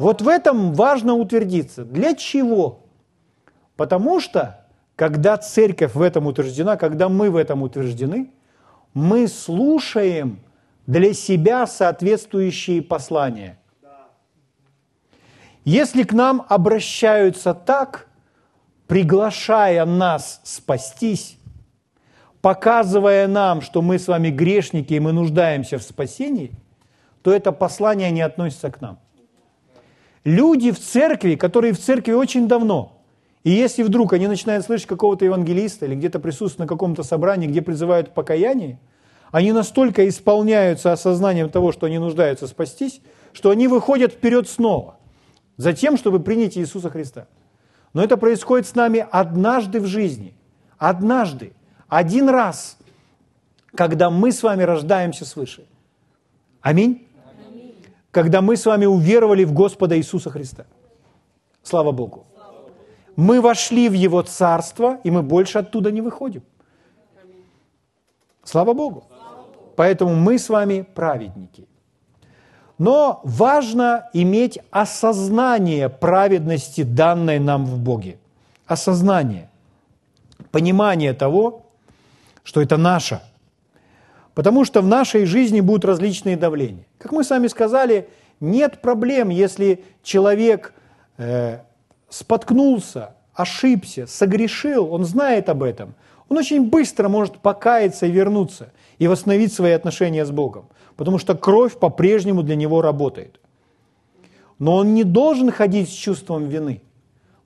Вот 0.00 0.20
в 0.20 0.26
этом 0.26 0.74
важно 0.74 1.14
утвердиться. 1.14 1.84
Для 1.84 2.16
чего? 2.16 2.80
Потому 3.76 4.18
что, 4.18 4.66
когда 4.96 5.36
церковь 5.36 5.94
в 5.94 6.02
этом 6.02 6.26
утверждена, 6.26 6.76
когда 6.76 7.08
мы 7.08 7.30
в 7.30 7.36
этом 7.36 7.62
утверждены, 7.62 8.32
мы 8.92 9.28
слушаем 9.28 10.40
для 10.88 11.14
себя 11.14 11.68
соответствующие 11.68 12.82
послания– 12.82 13.60
если 15.64 16.02
к 16.02 16.14
нам 16.14 16.46
обращаются 16.48 17.52
так, 17.52 18.07
приглашая 18.88 19.84
нас 19.84 20.40
спастись, 20.42 21.38
показывая 22.40 23.28
нам, 23.28 23.60
что 23.60 23.82
мы 23.82 23.98
с 23.98 24.08
вами 24.08 24.30
грешники 24.30 24.94
и 24.94 25.00
мы 25.00 25.12
нуждаемся 25.12 25.78
в 25.78 25.82
спасении, 25.82 26.50
то 27.22 27.32
это 27.32 27.52
послание 27.52 28.10
не 28.10 28.22
относится 28.22 28.70
к 28.70 28.80
нам. 28.80 28.98
Люди 30.24 30.72
в 30.72 30.80
церкви, 30.80 31.36
которые 31.36 31.72
в 31.72 31.78
церкви 31.78 32.12
очень 32.12 32.48
давно, 32.48 33.02
и 33.44 33.50
если 33.50 33.82
вдруг 33.82 34.14
они 34.14 34.26
начинают 34.26 34.64
слышать 34.64 34.88
какого-то 34.88 35.24
евангелиста 35.24 35.86
или 35.86 35.94
где-то 35.94 36.18
присутствуют 36.18 36.58
на 36.58 36.66
каком-то 36.66 37.02
собрании, 37.02 37.46
где 37.46 37.62
призывают 37.62 38.08
к 38.08 38.12
покаянию, 38.14 38.78
они 39.30 39.52
настолько 39.52 40.08
исполняются 40.08 40.92
осознанием 40.92 41.50
того, 41.50 41.72
что 41.72 41.86
они 41.86 41.98
нуждаются 41.98 42.46
спастись, 42.46 43.00
что 43.32 43.50
они 43.50 43.68
выходят 43.68 44.12
вперед 44.14 44.48
снова 44.48 44.96
за 45.56 45.74
тем, 45.74 45.98
чтобы 45.98 46.20
принять 46.20 46.56
Иисуса 46.56 46.88
Христа. 46.88 47.26
Но 47.92 48.02
это 48.02 48.16
происходит 48.16 48.66
с 48.66 48.74
нами 48.74 49.06
однажды 49.10 49.80
в 49.80 49.86
жизни. 49.86 50.34
Однажды. 50.76 51.52
Один 51.88 52.28
раз, 52.28 52.78
когда 53.74 54.10
мы 54.10 54.32
с 54.32 54.42
вами 54.42 54.62
рождаемся 54.62 55.24
свыше. 55.24 55.66
Аминь. 56.60 57.08
Аминь. 57.46 57.74
Когда 58.10 58.40
мы 58.40 58.56
с 58.56 58.66
вами 58.66 58.86
уверовали 58.86 59.44
в 59.44 59.52
Господа 59.52 59.96
Иисуса 59.96 60.30
Христа. 60.30 60.66
Слава 61.62 61.92
Богу. 61.92 62.26
Мы 63.16 63.40
вошли 63.40 63.88
в 63.88 63.94
Его 63.94 64.22
Царство, 64.22 65.00
и 65.04 65.10
мы 65.10 65.22
больше 65.22 65.58
оттуда 65.58 65.90
не 65.90 66.00
выходим. 66.00 66.42
Слава 68.44 68.74
Богу. 68.74 69.04
Поэтому 69.76 70.14
мы 70.14 70.38
с 70.38 70.48
вами 70.48 70.86
праведники. 70.94 71.67
Но 72.78 73.20
важно 73.24 74.08
иметь 74.12 74.60
осознание 74.70 75.88
праведности, 75.88 76.82
данной 76.82 77.40
нам 77.40 77.66
в 77.66 77.78
Боге. 77.78 78.18
Осознание. 78.66 79.50
Понимание 80.52 81.12
того, 81.12 81.66
что 82.44 82.62
это 82.62 82.76
наше. 82.76 83.20
Потому 84.34 84.64
что 84.64 84.80
в 84.80 84.86
нашей 84.86 85.24
жизни 85.24 85.60
будут 85.60 85.84
различные 85.84 86.36
давления. 86.36 86.84
Как 86.98 87.10
мы 87.10 87.24
сами 87.24 87.48
сказали, 87.48 88.08
нет 88.38 88.80
проблем, 88.80 89.30
если 89.30 89.84
человек 90.04 90.72
э, 91.16 91.58
споткнулся, 92.08 93.14
ошибся, 93.34 94.06
согрешил, 94.06 94.92
он 94.92 95.04
знает 95.04 95.48
об 95.48 95.64
этом. 95.64 95.94
Он 96.28 96.38
очень 96.38 96.68
быстро 96.68 97.08
может 97.08 97.38
покаяться 97.38 98.06
и 98.06 98.12
вернуться, 98.12 98.70
и 98.98 99.08
восстановить 99.08 99.52
свои 99.52 99.72
отношения 99.72 100.24
с 100.24 100.30
Богом 100.30 100.68
потому 100.98 101.18
что 101.18 101.36
кровь 101.36 101.78
по-прежнему 101.78 102.42
для 102.42 102.56
него 102.56 102.82
работает. 102.82 103.40
Но 104.58 104.74
он 104.74 104.94
не 104.94 105.04
должен 105.04 105.52
ходить 105.52 105.88
с 105.88 105.92
чувством 105.92 106.48
вины. 106.48 106.82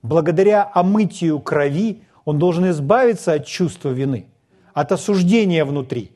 Благодаря 0.01 0.69
омытию 0.73 1.39
крови 1.39 2.01
он 2.25 2.39
должен 2.39 2.67
избавиться 2.71 3.33
от 3.33 3.45
чувства 3.45 3.89
вины, 3.89 4.25
от 4.73 4.91
осуждения 4.91 5.65
внутри, 5.65 6.11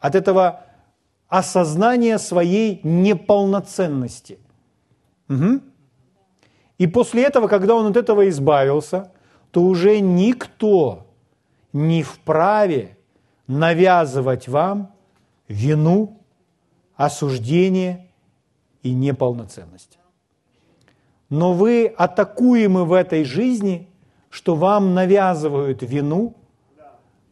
от 0.00 0.14
этого 0.14 0.64
осознания 1.28 2.18
своей 2.18 2.80
неполноценности. 2.82 4.38
Угу. 5.28 5.60
И 6.78 6.86
после 6.86 7.24
этого, 7.24 7.48
когда 7.48 7.74
он 7.74 7.88
от 7.88 7.98
этого 7.98 8.26
избавился, 8.30 9.12
то 9.50 9.62
уже 9.62 10.00
никто 10.00 11.08
не 11.74 12.02
вправе 12.02 12.96
навязывать 13.46 14.48
вам 14.48 14.94
вину 15.46 16.18
осуждение 16.98 18.08
и 18.82 18.92
неполноценность. 18.92 19.98
Но 21.30 21.52
вы 21.54 21.86
атакуемы 21.86 22.84
в 22.84 22.92
этой 22.92 23.22
жизни, 23.22 23.88
что 24.30 24.56
вам 24.56 24.94
навязывают 24.94 25.80
вину, 25.82 26.34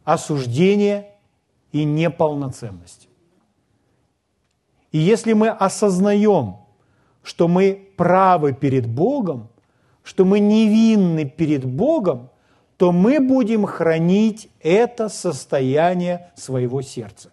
осуждение 0.05 1.11
и 1.73 1.83
неполноценность. 1.83 3.09
И 4.93 4.99
если 4.99 5.33
мы 5.33 5.49
осознаем, 5.49 6.57
что 7.21 7.49
мы 7.49 7.91
правы 7.97 8.53
перед 8.53 8.87
Богом, 8.87 9.49
что 10.01 10.23
мы 10.23 10.39
невинны 10.39 11.25
перед 11.25 11.65
Богом, 11.65 12.29
то 12.77 12.93
мы 12.93 13.19
будем 13.19 13.65
хранить 13.65 14.49
это 14.61 15.09
состояние 15.09 16.31
своего 16.35 16.81
сердца. 16.81 17.31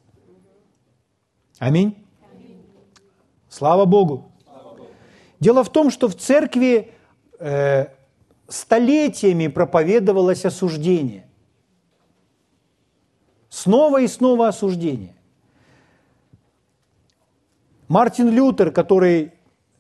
Аминь. 1.60 2.03
Слава 3.56 3.84
Богу. 3.84 4.32
Дело 5.38 5.62
в 5.62 5.70
том, 5.70 5.92
что 5.92 6.08
в 6.08 6.16
церкви 6.16 6.90
э, 7.38 7.86
столетиями 8.48 9.46
проповедовалось 9.46 10.44
осуждение. 10.44 11.24
Снова 13.50 14.00
и 14.00 14.08
снова 14.08 14.48
осуждение. 14.48 15.14
Мартин 17.86 18.28
Лютер, 18.28 18.72
который 18.72 19.30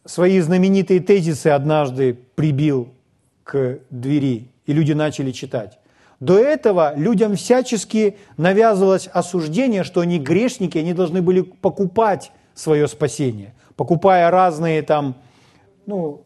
свои 0.04 0.38
знаменитые 0.38 1.00
тезисы 1.00 1.48
однажды 1.48 2.14
прибил 2.36 2.90
к 3.42 3.80
двери, 3.90 4.52
и 4.66 4.72
люди 4.72 4.92
начали 4.92 5.32
читать. 5.32 5.80
До 6.20 6.38
этого 6.38 6.94
людям 6.96 7.34
всячески 7.34 8.18
навязывалось 8.36 9.08
осуждение, 9.08 9.82
что 9.82 10.00
они 10.00 10.20
грешники, 10.20 10.78
они 10.78 10.92
должны 10.92 11.22
были 11.22 11.40
покупать 11.40 12.30
свое 12.54 12.86
спасение 12.86 13.52
покупая 13.76 14.30
разные 14.30 14.82
там, 14.82 15.16
ну, 15.86 16.24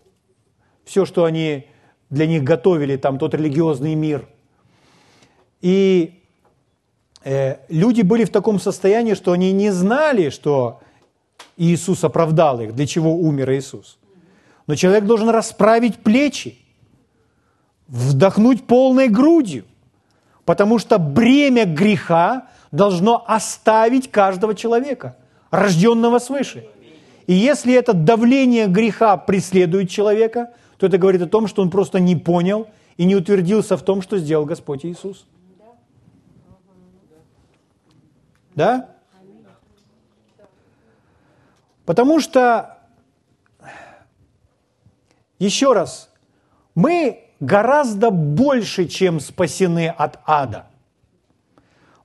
все, 0.84 1.04
что 1.04 1.24
они 1.24 1.66
для 2.10 2.26
них 2.26 2.42
готовили, 2.42 2.96
там 2.96 3.18
тот 3.18 3.34
религиозный 3.34 3.94
мир. 3.94 4.28
И 5.60 6.22
э, 7.24 7.56
люди 7.68 8.02
были 8.02 8.24
в 8.24 8.30
таком 8.30 8.58
состоянии, 8.58 9.14
что 9.14 9.32
они 9.32 9.52
не 9.52 9.70
знали, 9.70 10.30
что 10.30 10.80
Иисус 11.56 12.04
оправдал 12.04 12.60
их, 12.60 12.74
для 12.74 12.86
чего 12.86 13.14
умер 13.14 13.52
Иисус. 13.52 13.98
Но 14.66 14.74
человек 14.74 15.04
должен 15.04 15.28
расправить 15.30 15.98
плечи, 15.98 16.58
вдохнуть 17.88 18.66
полной 18.66 19.08
грудью, 19.08 19.64
потому 20.44 20.78
что 20.78 20.98
бремя 20.98 21.64
греха 21.64 22.48
должно 22.70 23.24
оставить 23.26 24.10
каждого 24.10 24.54
человека, 24.54 25.16
рожденного 25.50 26.18
свыше– 26.18 26.66
и 27.28 27.34
если 27.34 27.74
это 27.74 27.92
давление 27.92 28.68
греха 28.68 29.18
преследует 29.18 29.90
человека, 29.90 30.54
то 30.78 30.86
это 30.86 30.96
говорит 30.96 31.20
о 31.20 31.26
том, 31.26 31.46
что 31.46 31.60
он 31.60 31.70
просто 31.70 32.00
не 32.00 32.16
понял 32.16 32.68
и 32.96 33.04
не 33.04 33.14
утвердился 33.14 33.76
в 33.76 33.82
том, 33.82 34.00
что 34.00 34.16
сделал 34.16 34.46
Господь 34.46 34.86
Иисус. 34.86 35.26
Да? 38.54 38.88
Потому 41.84 42.18
что, 42.18 42.78
еще 45.38 45.74
раз, 45.74 46.10
мы 46.74 47.28
гораздо 47.40 48.10
больше, 48.10 48.88
чем 48.88 49.20
спасены 49.20 49.88
от 49.90 50.18
ада. 50.24 50.66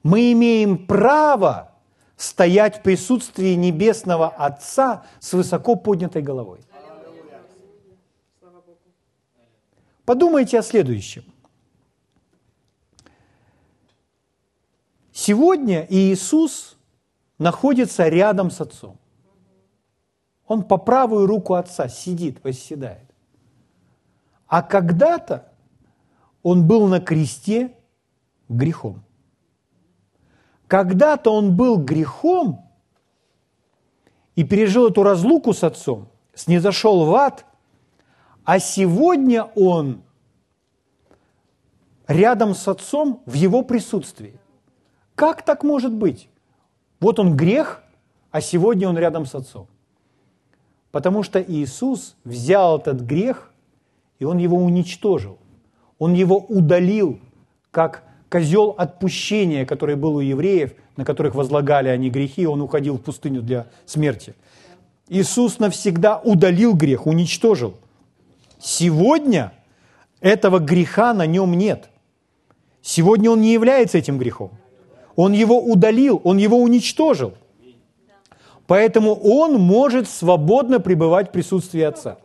Мы 0.04 0.34
имеем 0.34 0.86
право 0.86 1.73
стоять 2.18 2.80
в 2.80 2.82
присутствии 2.82 3.54
Небесного 3.56 4.30
Отца 4.30 5.06
с 5.20 5.34
высоко 5.34 5.76
поднятой 5.76 6.22
головой. 6.22 6.60
Подумайте 10.06 10.60
о 10.60 10.64
следующем. 10.64 11.24
Сегодня 15.14 15.86
Иисус 15.90 16.76
находится 17.38 18.08
рядом 18.10 18.52
с 18.52 18.60
Отцом. 18.60 18.98
Он 20.46 20.64
по 20.64 20.78
правую 20.78 21.26
руку 21.26 21.54
Отца 21.54 21.88
сидит, 21.88 22.44
восседает. 22.44 23.10
А 24.48 24.62
когда-то 24.62 25.52
он 26.42 26.68
был 26.68 26.88
на 26.88 27.00
кресте 27.00 27.74
грехом. 28.50 29.04
Когда-то 30.74 31.30
он 31.30 31.56
был 31.56 31.78
грехом 31.78 32.68
и 34.34 34.44
пережил 34.44 34.88
эту 34.88 35.04
разлуку 35.04 35.54
с 35.54 35.64
Отцом, 35.64 36.08
снизошел 36.34 37.06
в 37.06 37.14
ад, 37.14 37.46
а 38.44 38.58
сегодня 38.58 39.44
он 39.54 40.02
рядом 42.08 42.56
с 42.56 42.68
Отцом 42.68 43.22
в 43.28 43.36
его 43.36 43.62
присутствии. 43.62 44.40
Как 45.14 45.46
так 45.46 45.64
может 45.64 45.94
быть? 45.94 46.28
Вот 47.00 47.20
он 47.20 47.38
грех, 47.38 47.84
а 48.32 48.42
сегодня 48.42 48.90
он 48.90 48.98
рядом 48.98 49.28
с 49.28 49.36
Отцом. 49.36 49.68
Потому 50.90 51.22
что 51.22 51.40
Иисус 51.40 52.16
взял 52.24 52.80
этот 52.80 53.02
грех, 53.02 53.54
и 54.18 54.26
он 54.26 54.40
его 54.40 54.58
уничтожил. 54.58 55.38
Он 56.00 56.14
его 56.14 56.40
удалил, 56.40 57.20
как 57.70 58.04
козел 58.34 58.74
отпущения, 58.80 59.64
который 59.64 59.96
был 59.96 60.16
у 60.16 60.20
евреев, 60.20 60.72
на 60.98 61.06
которых 61.06 61.36
возлагали 61.36 61.90
они 61.90 62.10
грехи, 62.10 62.48
он 62.48 62.62
уходил 62.62 62.98
в 62.98 63.02
пустыню 63.02 63.44
для 63.44 63.68
смерти. 63.86 64.34
Иисус 65.08 65.60
навсегда 65.60 66.18
удалил 66.18 66.74
грех, 66.74 67.06
уничтожил. 67.06 67.76
Сегодня 68.60 69.54
этого 70.20 70.58
греха 70.58 71.14
на 71.14 71.28
нем 71.28 71.54
нет. 71.54 71.90
Сегодня 72.82 73.30
он 73.30 73.42
не 73.42 73.54
является 73.54 74.00
этим 74.00 74.18
грехом. 74.18 74.50
Он 75.16 75.34
его 75.34 75.62
удалил, 75.62 76.20
он 76.24 76.38
его 76.38 76.58
уничтожил. 76.58 77.36
Поэтому 78.66 79.14
он 79.14 79.62
может 79.62 80.10
свободно 80.10 80.80
пребывать 80.80 81.30
в 81.30 81.34
присутствии 81.34 81.84
Отца. 81.84 82.18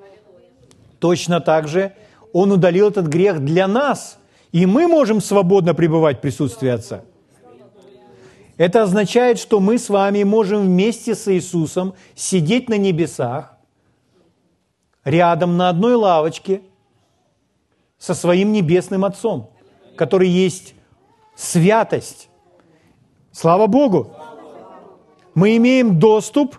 Точно 1.01 1.43
так 1.43 1.69
же 1.69 1.93
он 2.33 2.51
удалил 2.51 2.89
этот 2.89 3.09
грех 3.09 3.45
для 3.45 3.69
нас, 3.69 4.19
и 4.53 4.67
мы 4.67 4.87
можем 4.87 5.21
свободно 5.21 5.75
пребывать 5.75 6.19
в 6.19 6.21
присутствии 6.21 6.69
Отца. 6.69 7.05
Это 8.57 8.83
означает, 8.83 9.39
что 9.39 9.61
мы 9.61 9.79
с 9.79 9.89
вами 9.89 10.25
можем 10.25 10.63
вместе 10.63 11.15
с 11.15 11.33
Иисусом 11.33 11.95
сидеть 12.15 12.69
на 12.69 12.77
небесах, 12.77 13.57
рядом 15.05 15.57
на 15.57 15.69
одной 15.69 15.95
лавочке 15.95 16.63
со 17.99 18.15
своим 18.15 18.53
небесным 18.53 19.05
Отцом, 19.05 19.51
который 19.97 20.29
есть 20.29 20.75
святость, 21.37 22.29
Слава 23.39 23.69
Богу! 23.69 24.17
Мы 25.35 25.57
имеем 25.59 26.01
доступ 26.01 26.59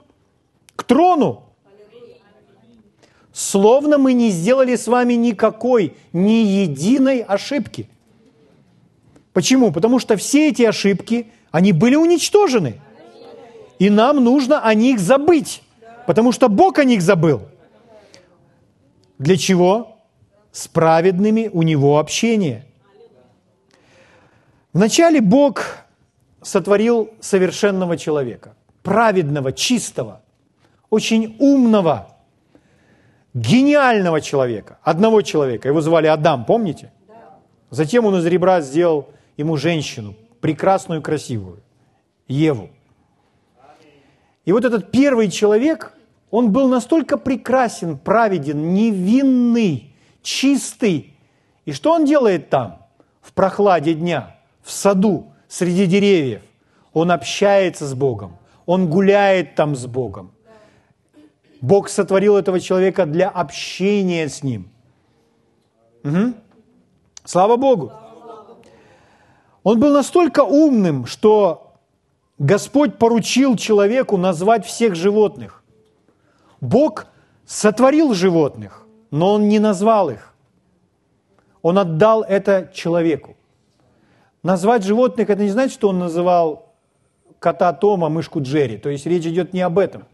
к 0.78 0.84
трону. 0.86 1.49
Словно 3.40 3.98
мы 3.98 4.12
не 4.12 4.32
сделали 4.32 4.76
с 4.76 4.86
вами 4.86 5.14
никакой, 5.14 5.96
ни 6.12 6.44
единой 6.44 7.22
ошибки. 7.22 7.90
Почему? 9.32 9.72
Потому 9.72 10.00
что 10.00 10.18
все 10.18 10.50
эти 10.50 10.64
ошибки, 10.64 11.32
они 11.50 11.72
были 11.72 11.96
уничтожены. 11.96 12.82
И 13.80 13.90
нам 13.90 14.22
нужно 14.22 14.60
о 14.60 14.74
них 14.74 15.00
забыть, 15.00 15.64
потому 16.06 16.34
что 16.34 16.50
Бог 16.50 16.80
о 16.80 16.84
них 16.84 17.02
забыл. 17.02 17.44
Для 19.20 19.38
чего? 19.38 19.96
С 20.52 20.68
праведными 20.68 21.50
у 21.54 21.62
него 21.62 21.98
общение. 21.98 22.66
Вначале 24.74 25.22
Бог 25.22 25.78
сотворил 26.42 27.12
совершенного 27.22 27.96
человека, 27.96 28.58
праведного, 28.84 29.54
чистого, 29.54 30.22
очень 30.90 31.38
умного, 31.40 32.19
гениального 33.34 34.22
человека, 34.22 34.80
одного 34.84 35.22
человека. 35.22 35.68
Его 35.68 35.82
звали 35.82 36.08
Адам, 36.08 36.46
помните? 36.46 36.92
Затем 37.70 38.06
он 38.06 38.18
из 38.18 38.26
ребра 38.26 38.62
сделал 38.62 39.10
ему 39.38 39.58
женщину, 39.58 40.16
прекрасную, 40.42 41.02
красивую, 41.02 41.62
Еву. 42.28 42.70
И 44.46 44.52
вот 44.52 44.66
этот 44.66 44.92
первый 44.92 45.30
человек, 45.30 45.94
он 46.32 46.52
был 46.52 46.68
настолько 46.68 47.18
прекрасен, 47.18 47.98
праведен, 47.98 48.74
невинный, 48.74 49.94
чистый. 50.24 51.16
И 51.66 51.72
что 51.74 51.94
он 51.94 52.06
делает 52.06 52.50
там, 52.50 52.88
в 53.22 53.34
прохладе 53.34 53.94
дня, 53.94 54.38
в 54.64 54.72
саду? 54.72 55.30
среди 55.50 55.86
деревьев. 55.88 56.42
Он 56.94 57.12
общается 57.12 57.86
с 57.86 57.94
Богом. 57.94 58.38
Он 58.66 58.90
гуляет 58.90 59.56
там 59.56 59.76
с 59.76 59.86
Богом. 59.86 60.32
Бог 61.62 61.90
сотворил 61.90 62.38
этого 62.38 62.60
человека 62.60 63.06
для 63.06 63.30
общения 63.30 64.28
с 64.28 64.44
Ним. 64.44 64.70
Угу. 66.04 66.34
Слава 67.26 67.58
Богу. 67.58 67.92
Он 69.64 69.80
был 69.80 69.94
настолько 69.94 70.44
умным, 70.44 71.06
что 71.06 71.74
Господь 72.38 72.98
поручил 72.98 73.58
человеку 73.58 74.18
назвать 74.18 74.66
всех 74.66 74.96
животных. 74.96 75.64
Бог 76.62 77.08
сотворил 77.46 78.14
животных, 78.14 78.86
но 79.12 79.34
Он 79.34 79.50
не 79.50 79.60
назвал 79.60 80.10
их. 80.10 80.34
Он 81.62 81.78
отдал 81.78 82.24
это 82.24 82.72
человеку. 82.74 83.36
Назвать 84.44 84.84
животных, 84.84 85.30
это 85.30 85.44
не 85.44 85.50
значит, 85.50 85.74
что 85.74 85.90
он 85.90 86.00
называл 86.00 86.74
кота 87.40 87.74
Тома, 87.74 88.08
мышку 88.08 88.42
Джерри. 88.42 88.78
То 88.78 88.90
есть 88.90 89.06
речь 89.06 89.26
идет 89.26 89.52
не 89.54 89.62
об 89.62 89.78
этом. 89.78 90.06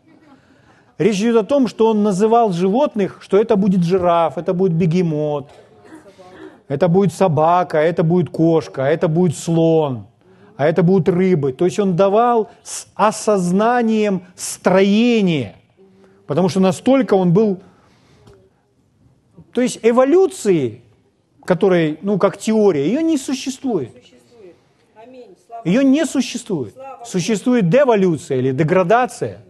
Речь 0.97 1.19
идет 1.19 1.35
о 1.35 1.43
том, 1.43 1.67
что 1.67 1.87
он 1.87 2.03
называл 2.03 2.53
животных, 2.53 3.17
что 3.21 3.37
это 3.37 3.57
будет 3.57 3.83
жираф, 3.83 4.37
это 4.37 4.53
будет 4.53 4.73
бегемот, 4.73 5.49
это 6.69 6.87
будет 6.87 7.13
собака, 7.13 7.77
это 7.77 8.03
будет 8.03 8.29
кошка, 8.29 8.83
это 8.83 9.09
будет 9.09 9.37
слон, 9.37 10.07
а 10.55 10.65
это 10.65 10.83
будут 10.83 11.09
рыбы. 11.09 11.51
То 11.51 11.65
есть 11.65 11.79
он 11.79 11.97
давал 11.97 12.49
с 12.63 12.87
осознанием 12.95 14.23
строения, 14.35 15.55
потому 16.27 16.47
что 16.47 16.61
настолько 16.61 17.15
он 17.15 17.33
был... 17.33 17.59
То 19.51 19.61
есть 19.61 19.79
эволюции, 19.83 20.81
которой, 21.43 21.99
ну, 22.01 22.17
как 22.17 22.37
теория, 22.37 22.87
ее 22.87 23.03
не 23.03 23.17
существует. 23.17 23.91
Ее 25.65 25.83
не 25.83 26.05
существует. 26.05 26.75
Существует 27.05 27.69
деволюция 27.69 28.37
или 28.37 28.51
деградация. 28.51 29.44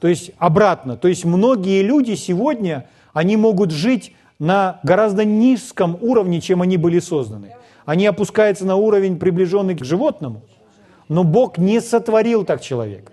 То 0.00 0.08
есть 0.08 0.30
обратно. 0.38 0.96
То 0.96 1.08
есть 1.08 1.24
многие 1.24 1.82
люди 1.82 2.14
сегодня, 2.14 2.88
они 3.12 3.36
могут 3.36 3.70
жить 3.70 4.12
на 4.38 4.78
гораздо 4.82 5.24
низком 5.24 5.98
уровне, 6.00 6.40
чем 6.40 6.62
они 6.62 6.76
были 6.76 7.00
созданы. 7.00 7.54
Они 7.84 8.06
опускаются 8.06 8.64
на 8.64 8.76
уровень, 8.76 9.18
приближенный 9.18 9.76
к 9.76 9.84
животному. 9.84 10.42
Но 11.08 11.24
Бог 11.24 11.58
не 11.58 11.80
сотворил 11.80 12.44
так 12.44 12.60
человека. 12.60 13.12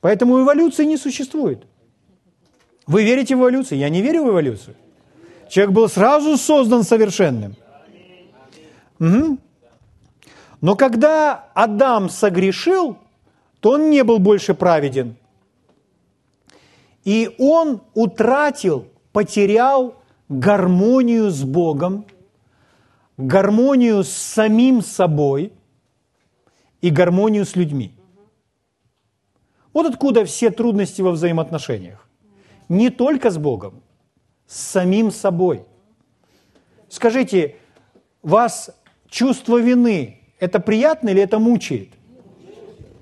Поэтому 0.00 0.40
эволюции 0.40 0.84
не 0.84 0.96
существует. 0.96 1.64
Вы 2.86 3.04
верите 3.04 3.34
в 3.34 3.40
эволюцию? 3.40 3.78
Я 3.78 3.88
не 3.88 4.02
верю 4.02 4.24
в 4.24 4.30
эволюцию. 4.30 4.76
Человек 5.48 5.74
был 5.74 5.88
сразу 5.88 6.36
создан 6.36 6.84
совершенным. 6.84 7.56
Угу. 9.00 9.38
Но 10.60 10.74
когда 10.76 11.46
Адам 11.54 12.08
согрешил, 12.08 12.96
то 13.60 13.72
он 13.72 13.90
не 13.90 14.04
был 14.04 14.18
больше 14.18 14.54
праведен. 14.54 15.16
И 17.06 17.36
он 17.38 17.82
утратил, 17.94 18.88
потерял 19.12 19.94
гармонию 20.28 21.30
с 21.30 21.44
Богом, 21.44 22.04
гармонию 23.16 24.02
с 24.02 24.08
самим 24.08 24.82
собой 24.82 25.52
и 26.80 26.90
гармонию 26.90 27.46
с 27.46 27.54
людьми. 27.54 27.94
Вот 29.72 29.86
откуда 29.86 30.24
все 30.24 30.50
трудности 30.50 31.00
во 31.00 31.12
взаимоотношениях. 31.12 32.08
Не 32.68 32.90
только 32.90 33.30
с 33.30 33.38
Богом, 33.38 33.84
с 34.48 34.60
самим 34.60 35.12
собой. 35.12 35.64
Скажите, 36.88 37.54
вас 38.22 38.76
чувство 39.08 39.58
вины 39.58 40.22
это 40.40 40.58
приятно 40.58 41.10
или 41.10 41.22
это 41.22 41.38
мучает? 41.38 41.90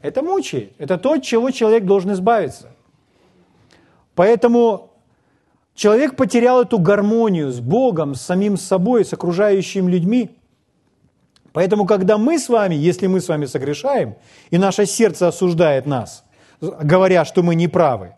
Это 0.03 0.23
мучает. 0.23 0.75
Это 0.77 0.99
то, 0.99 1.15
от 1.15 1.23
чего 1.23 1.51
человек 1.51 1.87
должен 1.87 2.13
избавиться. 2.13 2.74
Поэтому 4.15 4.93
человек 5.75 6.17
потерял 6.17 6.63
эту 6.63 6.79
гармонию 6.79 7.51
с 7.51 7.61
Богом, 7.61 8.15
с 8.15 8.23
самим 8.23 8.57
собой, 8.57 9.05
с 9.05 9.13
окружающими 9.13 9.91
людьми. 9.91 10.37
Поэтому, 11.53 11.87
когда 11.87 12.19
мы 12.19 12.39
с 12.39 12.49
вами, 12.49 12.75
если 12.75 13.07
мы 13.07 13.21
с 13.21 13.29
вами 13.29 13.47
согрешаем, 13.47 14.17
и 14.51 14.59
наше 14.59 14.87
сердце 14.87 15.29
осуждает 15.29 15.87
нас, 15.87 16.25
говоря, 16.61 17.25
что 17.25 17.43
мы 17.43 17.55
не 17.55 17.69
правы, 17.69 18.15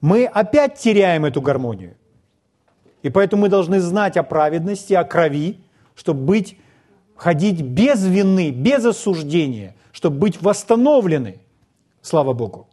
мы 0.00 0.24
опять 0.24 0.78
теряем 0.78 1.24
эту 1.24 1.42
гармонию. 1.42 1.96
И 3.02 3.10
поэтому 3.10 3.42
мы 3.42 3.48
должны 3.48 3.80
знать 3.80 4.16
о 4.16 4.22
праведности, 4.22 4.94
о 4.94 5.04
крови, 5.04 5.58
чтобы 5.94 6.22
быть, 6.24 6.58
ходить 7.16 7.60
без 7.60 8.04
вины, 8.04 8.50
без 8.50 8.84
осуждения, 8.84 9.74
чтобы 9.92 10.18
быть 10.18 10.40
восстановлены. 10.40 11.40
Слава 12.00 12.32
Богу. 12.32 12.66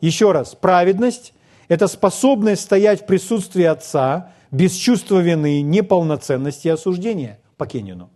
Еще 0.00 0.32
раз, 0.32 0.54
праведность– 0.54 1.34
это 1.68 1.86
способность 1.86 2.62
стоять 2.62 3.02
в 3.02 3.06
присутствии 3.06 3.64
Отца 3.64 4.32
без 4.50 4.72
чувства 4.72 5.20
вины, 5.20 5.60
неполноценности 5.60 6.68
и 6.68 6.70
осуждения 6.70 7.38
по 7.56 7.66
Кенину. 7.66 8.10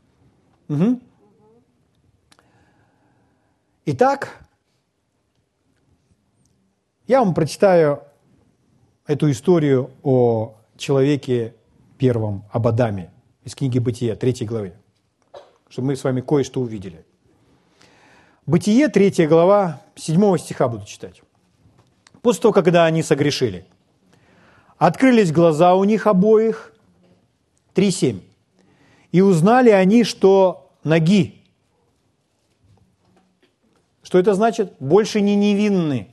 Угу. 0.68 1.00
Итак, 3.84 4.46
я 7.06 7.22
вам 7.22 7.34
прочитаю 7.34 8.02
эту 9.06 9.30
историю 9.30 9.90
о 10.02 10.54
человеке 10.76 11.54
первом, 11.98 12.44
об 12.50 12.66
Адаме 12.66 13.12
из 13.44 13.54
книги 13.54 13.78
«Бытия», 13.78 14.16
3 14.16 14.46
главы, 14.46 14.72
чтобы 15.68 15.88
мы 15.88 15.96
с 15.96 16.04
вами 16.04 16.20
кое-что 16.20 16.60
увидели. 16.60 17.04
Бытие, 18.46 18.88
3 18.88 19.26
глава, 19.26 19.82
7 19.96 20.38
стиха 20.38 20.68
буду 20.68 20.86
читать. 20.86 21.22
После 22.22 22.42
того, 22.42 22.54
когда 22.54 22.86
они 22.86 23.02
согрешили, 23.02 23.66
открылись 24.78 25.32
глаза 25.32 25.74
у 25.74 25.84
них 25.84 26.06
обоих, 26.06 26.72
3.7, 27.74 28.20
и 29.10 29.20
узнали 29.20 29.70
они, 29.70 30.04
что 30.04 30.70
ноги. 30.84 31.42
Что 34.02 34.18
это 34.18 34.34
значит? 34.34 34.74
Больше 34.78 35.20
не 35.20 35.34
невинны. 35.36 36.08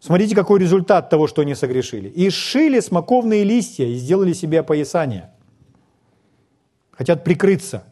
Смотрите, 0.00 0.34
какой 0.36 0.60
результат 0.60 1.10
того, 1.10 1.26
что 1.26 1.42
они 1.42 1.54
согрешили. 1.54 2.08
И 2.08 2.30
сшили 2.30 2.80
смоковные 2.80 3.42
листья 3.42 3.86
и 3.86 3.94
сделали 3.94 4.32
себе 4.34 4.60
опоясание. 4.60 5.30
Хотят 6.92 7.24
прикрыться. 7.24 7.84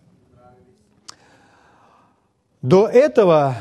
До 2.63 2.87
этого 2.87 3.57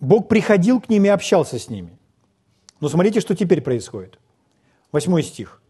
Бог 0.00 0.28
приходил 0.28 0.80
к 0.80 0.88
ним 0.88 1.04
и 1.04 1.08
общался 1.08 1.58
с 1.58 1.68
ними. 1.68 1.98
Но 2.80 2.88
смотрите, 2.88 3.20
что 3.20 3.36
теперь 3.36 3.60
происходит. 3.60 4.18
Восьмой 4.92 5.22
стих. 5.22 5.62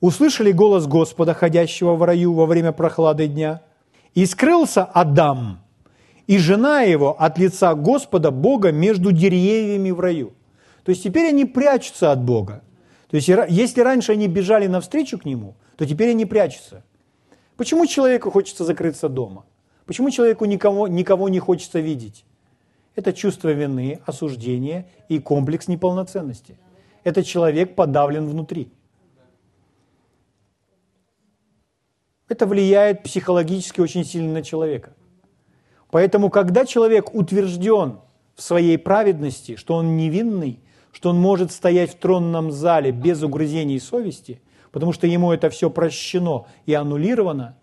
«Услышали 0.00 0.52
голос 0.52 0.86
Господа, 0.86 1.34
ходящего 1.34 1.94
в 1.94 2.04
раю 2.04 2.32
во 2.32 2.46
время 2.46 2.70
прохлады 2.72 3.26
дня, 3.26 3.62
и 4.14 4.26
скрылся 4.26 4.84
Адам 4.84 5.60
и 6.28 6.38
жена 6.38 6.82
его 6.82 7.20
от 7.20 7.38
лица 7.38 7.74
Господа 7.74 8.30
Бога 8.30 8.70
между 8.70 9.10
деревьями 9.10 9.90
в 9.90 9.98
раю». 9.98 10.34
То 10.84 10.90
есть 10.90 11.02
теперь 11.02 11.28
они 11.28 11.44
прячутся 11.44 12.12
от 12.12 12.22
Бога. 12.22 12.62
То 13.10 13.16
есть 13.16 13.28
если 13.28 13.80
раньше 13.80 14.12
они 14.12 14.28
бежали 14.28 14.66
навстречу 14.66 15.18
к 15.18 15.24
Нему, 15.24 15.56
то 15.76 15.84
теперь 15.84 16.10
они 16.10 16.26
прячутся. 16.26 16.84
Почему 17.56 17.86
человеку 17.86 18.30
хочется 18.30 18.64
закрыться 18.64 19.08
дома? 19.08 19.44
Почему 19.84 20.10
человеку 20.10 20.44
никого, 20.44 20.86
никого 20.86 21.28
не 21.28 21.40
хочется 21.40 21.80
видеть? 21.80 22.24
Это 22.98 23.12
чувство 23.12 23.50
вины, 23.50 24.00
осуждения 24.06 24.88
и 25.08 25.20
комплекс 25.20 25.68
неполноценности. 25.68 26.58
Этот 27.04 27.26
человек 27.26 27.76
подавлен 27.76 28.26
внутри. 28.26 28.72
Это 32.28 32.44
влияет 32.44 33.04
психологически 33.04 33.80
очень 33.80 34.04
сильно 34.04 34.32
на 34.32 34.42
человека. 34.42 34.94
Поэтому, 35.92 36.28
когда 36.28 36.66
человек 36.66 37.14
утвержден 37.14 38.00
в 38.34 38.42
своей 38.42 38.76
праведности, 38.76 39.54
что 39.54 39.74
он 39.74 39.96
невинный, 39.96 40.58
что 40.90 41.10
он 41.10 41.20
может 41.20 41.52
стоять 41.52 41.92
в 41.92 41.98
тронном 41.98 42.50
зале 42.50 42.90
без 42.90 43.22
угрызений 43.22 43.78
совести, 43.78 44.42
потому 44.72 44.92
что 44.92 45.06
ему 45.06 45.30
это 45.30 45.50
все 45.50 45.70
прощено 45.70 46.46
и 46.66 46.74
аннулировано, 46.74 47.56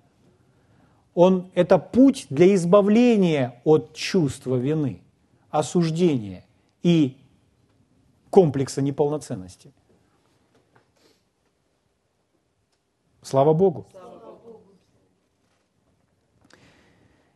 он, 1.13 1.51
это 1.55 1.77
путь 1.77 2.27
для 2.29 2.55
избавления 2.55 3.59
от 3.65 3.93
чувства 3.95 4.55
вины 4.55 5.01
осуждения 5.59 6.43
и 6.83 7.17
комплекса 8.29 8.81
неполноценности. 8.81 9.71
Слава 13.21 13.53
Богу. 13.53 13.87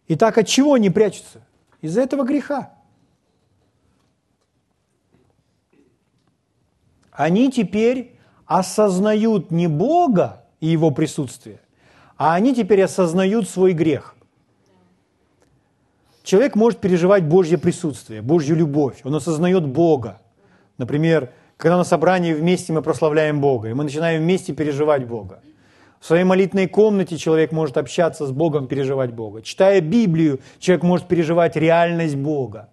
Итак, 0.07 0.37
от 0.37 0.47
чего 0.47 0.73
они 0.73 0.89
прячутся? 0.89 1.41
Из-за 1.81 2.01
этого 2.01 2.23
греха. 2.23 2.73
Они 7.11 7.51
теперь 7.51 8.17
осознают 8.45 9.51
не 9.51 9.67
Бога 9.67 10.45
и 10.59 10.67
Его 10.67 10.91
присутствие, 10.91 11.59
а 12.17 12.33
они 12.33 12.55
теперь 12.55 12.81
осознают 12.83 13.47
свой 13.47 13.73
грех. 13.73 14.15
Человек 16.29 16.55
может 16.55 16.79
переживать 16.79 17.23
Божье 17.23 17.57
присутствие, 17.57 18.21
Божью 18.21 18.55
любовь, 18.55 18.99
он 19.03 19.15
осознает 19.15 19.65
Бога. 19.65 20.21
Например, 20.77 21.31
когда 21.57 21.75
на 21.75 21.83
собрании 21.83 22.33
вместе 22.33 22.71
мы 22.71 22.83
прославляем 22.83 23.41
Бога, 23.41 23.69
и 23.69 23.73
мы 23.73 23.83
начинаем 23.83 24.21
вместе 24.21 24.53
переживать 24.53 25.07
Бога. 25.07 25.41
В 25.99 26.05
своей 26.05 26.25
молитвенной 26.25 26.67
комнате 26.67 27.17
человек 27.17 27.51
может 27.51 27.77
общаться 27.77 28.27
с 28.27 28.31
Богом, 28.31 28.67
переживать 28.67 29.11
Бога. 29.11 29.41
Читая 29.41 29.81
Библию, 29.81 30.39
человек 30.59 30.83
может 30.83 31.07
переживать 31.07 31.55
реальность 31.55 32.15
Бога. 32.15 32.69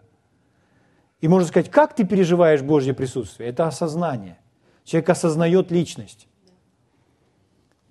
И 1.23 1.27
можно 1.27 1.49
сказать, 1.49 1.71
как 1.71 1.95
ты 1.97 2.05
переживаешь 2.05 2.61
Божье 2.61 2.93
присутствие? 2.93 3.49
Это 3.49 3.67
осознание. 3.67 4.37
Человек 4.85 5.09
осознает 5.09 5.71
личность. 5.71 6.29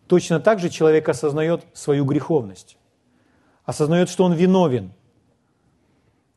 Точно 0.05 0.39
так 0.39 0.59
же 0.59 0.69
человек 0.69 1.09
осознает 1.09 1.63
свою 1.73 2.05
греховность. 2.05 2.77
Осознает, 3.65 4.09
что 4.09 4.25
он 4.25 4.33
виновен– 4.33 4.93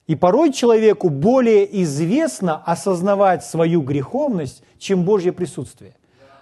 и 0.08 0.16
порой 0.16 0.52
человеку 0.52 1.10
более 1.10 1.82
известно 1.82 2.56
осознавать 2.56 3.44
свою 3.44 3.82
греховность, 3.82 4.64
чем 4.78 5.04
Божье 5.04 5.32
присутствие. 5.32 5.94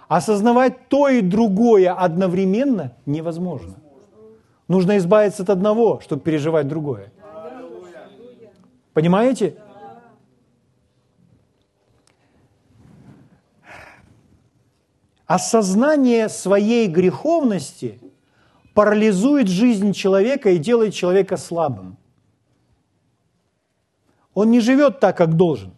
Осознавать 0.07 0.87
то 0.87 1.09
и 1.09 1.19
другое 1.19 1.93
одновременно 1.93 2.93
невозможно. 3.05 3.75
Нужно 4.69 4.97
избавиться 4.97 5.43
от 5.43 5.49
одного, 5.49 5.99
чтобы 5.99 6.21
переживать 6.21 6.69
другое. 6.69 7.11
Понимаете? 8.93 9.57
Осознание 15.25 16.29
своей 16.29 16.87
греховности 16.87 17.99
парализует 18.73 19.49
жизнь 19.49 19.91
человека 19.91 20.51
и 20.51 20.57
делает 20.57 20.93
человека 20.93 21.35
слабым. 21.35 21.97
Он 24.37 24.51
не 24.51 24.59
живет 24.59 24.99
так, 24.99 25.17
как 25.17 25.33
должен. 25.33 25.71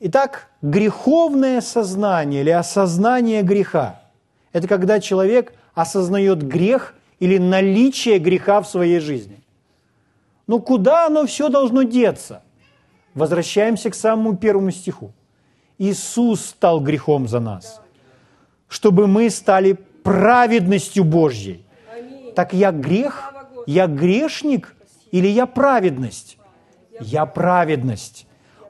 Итак, 0.00 0.48
греховное 0.60 1.60
сознание 1.60 2.40
или 2.40 2.50
осознание 2.50 3.42
греха– 3.42 4.00
это 4.52 4.66
когда 4.66 4.98
человек 4.98 5.52
осознает 5.72 6.42
грех 6.42 6.96
или 7.20 7.38
наличие 7.38 8.18
греха 8.18 8.60
в 8.60 8.66
своей 8.66 8.98
жизни. 8.98 9.38
Ну 10.48 10.58
куда 10.60 11.06
оно 11.06 11.26
все 11.26 11.48
должно 11.48 11.84
деться? 11.84 12.42
Возвращаемся 13.14 13.90
к 13.90 13.94
самому 13.94 14.36
первому 14.36 14.72
стиху. 14.72 15.12
Иисус 15.78 16.44
стал 16.44 16.80
грехом 16.80 17.28
за 17.28 17.38
нас, 17.38 17.80
чтобы 18.66 19.06
мы 19.06 19.30
стали 19.30 19.74
праведностью 20.02 21.04
Божьей. 21.04 21.64
Так 22.34 22.52
я 22.52 22.72
грех? 22.72 23.32
Я 23.68 23.86
грешник 23.86 24.74
или 25.12 25.28
я 25.28 25.46
праведность? 25.46 26.36
Я 27.00 27.26
праведность. 27.26 28.26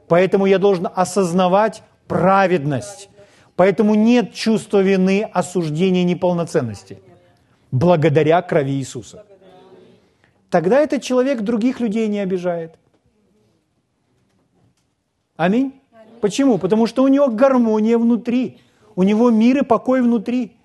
Поэтому 0.08 0.46
я 0.46 0.58
должен 0.58 0.88
осознавать 0.94 1.82
праведность. 2.06 3.08
Поэтому 3.56 3.94
нет 3.94 4.32
чувства 4.32 4.82
вины, 4.82 5.28
осуждения, 5.32 6.02
неполноценности. 6.04 7.00
Благодаря 7.70 8.42
крови 8.42 8.72
Иисуса. 8.72 9.24
Тогда 10.48 10.80
этот 10.80 11.02
человек 11.02 11.42
других 11.42 11.78
людей 11.78 12.08
не 12.08 12.18
обижает. 12.18 12.76
Аминь. 15.36 15.80
Почему? 16.20 16.58
Потому 16.58 16.86
что 16.86 17.02
у 17.02 17.08
него 17.08 17.28
гармония 17.28 17.96
внутри. 17.96 18.58
У 18.96 19.04
него 19.04 19.30
мир 19.30 19.58
и 19.58 19.64
покой 19.64 20.02
внутри. 20.02 20.56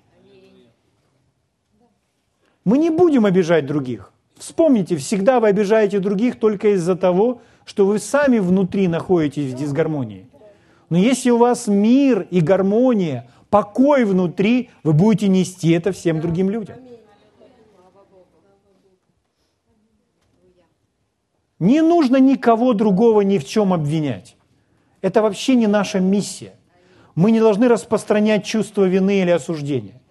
Мы 2.64 2.80
не 2.80 2.90
будем 2.90 3.26
обижать 3.26 3.68
других. 3.68 4.12
Вспомните, 4.38 4.98
всегда 4.98 5.40
вы 5.40 5.50
обижаете 5.50 6.00
других 6.00 6.40
только 6.40 6.74
из-за 6.74 6.96
того, 6.96 7.42
что 7.66 7.86
вы 7.86 8.00
сами 8.00 8.40
внутри 8.40 8.88
находитесь 8.88 9.52
в 9.52 9.58
дисгармонии. 9.58 10.28
Но 10.90 10.98
если 10.98 11.32
у 11.32 11.38
вас 11.38 11.68
мир 11.68 12.28
и 12.30 12.40
гармония, 12.40 13.28
покой 13.50 14.06
внутри, 14.06 14.70
вы 14.84 14.94
будете 14.94 15.28
нести 15.28 15.72
это 15.72 15.92
всем 15.92 16.22
другим 16.22 16.50
людям. 16.50 16.78
Не 21.58 21.82
нужно 21.82 22.18
никого 22.18 22.74
другого 22.74 23.22
ни 23.22 23.38
в 23.38 23.46
чем 23.46 23.74
обвинять. 23.74 24.36
Это 25.02 25.22
вообще 25.22 25.56
не 25.56 25.68
наша 25.68 26.00
миссия. 26.00 26.54
Мы 27.16 27.32
не 27.32 27.40
должны 27.40 27.68
распространять 27.68 28.46
чувство 28.46 28.84
вины 28.84 29.22
или 29.22 29.32
осуждения, 29.32 30.02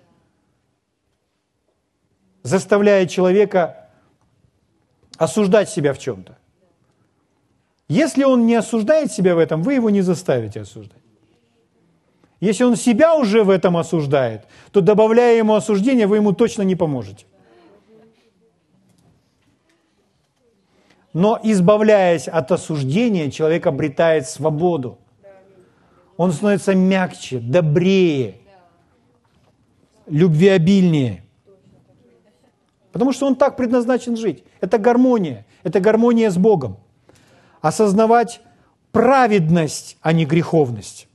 заставляя 2.42 3.06
человека 3.06 3.90
осуждать 5.18 5.68
себя 5.68 5.92
в 5.92 5.98
чем-то. 5.98 6.38
Если 7.88 8.24
он 8.24 8.46
не 8.46 8.54
осуждает 8.54 9.12
себя 9.12 9.34
в 9.34 9.38
этом, 9.38 9.62
вы 9.62 9.74
его 9.74 9.90
не 9.90 10.00
заставите 10.00 10.60
осуждать. 10.60 11.02
Если 12.40 12.64
он 12.64 12.76
себя 12.76 13.14
уже 13.14 13.42
в 13.44 13.50
этом 13.50 13.76
осуждает, 13.76 14.46
то 14.70 14.80
добавляя 14.80 15.38
ему 15.38 15.54
осуждение, 15.54 16.06
вы 16.06 16.16
ему 16.16 16.32
точно 16.32 16.62
не 16.62 16.76
поможете. 16.76 17.26
Но 21.12 21.38
избавляясь 21.42 22.26
от 22.26 22.50
осуждения, 22.50 23.30
человек 23.30 23.66
обретает 23.66 24.28
свободу. 24.28 24.98
Он 26.16 26.32
становится 26.32 26.74
мягче, 26.74 27.38
добрее, 27.38 28.36
любвеобильнее. 30.06 31.24
Потому 32.92 33.12
что 33.12 33.26
он 33.26 33.36
так 33.36 33.56
предназначен 33.56 34.16
жить. 34.16 34.44
Это 34.60 34.78
гармония. 34.78 35.46
Это 35.62 35.80
гармония 35.80 36.30
с 36.30 36.36
Богом. 36.36 36.78
Осознавать 37.64 38.42
праведность, 38.92 39.96
а 40.02 40.12
не 40.12 40.26
греховность. 40.26 41.08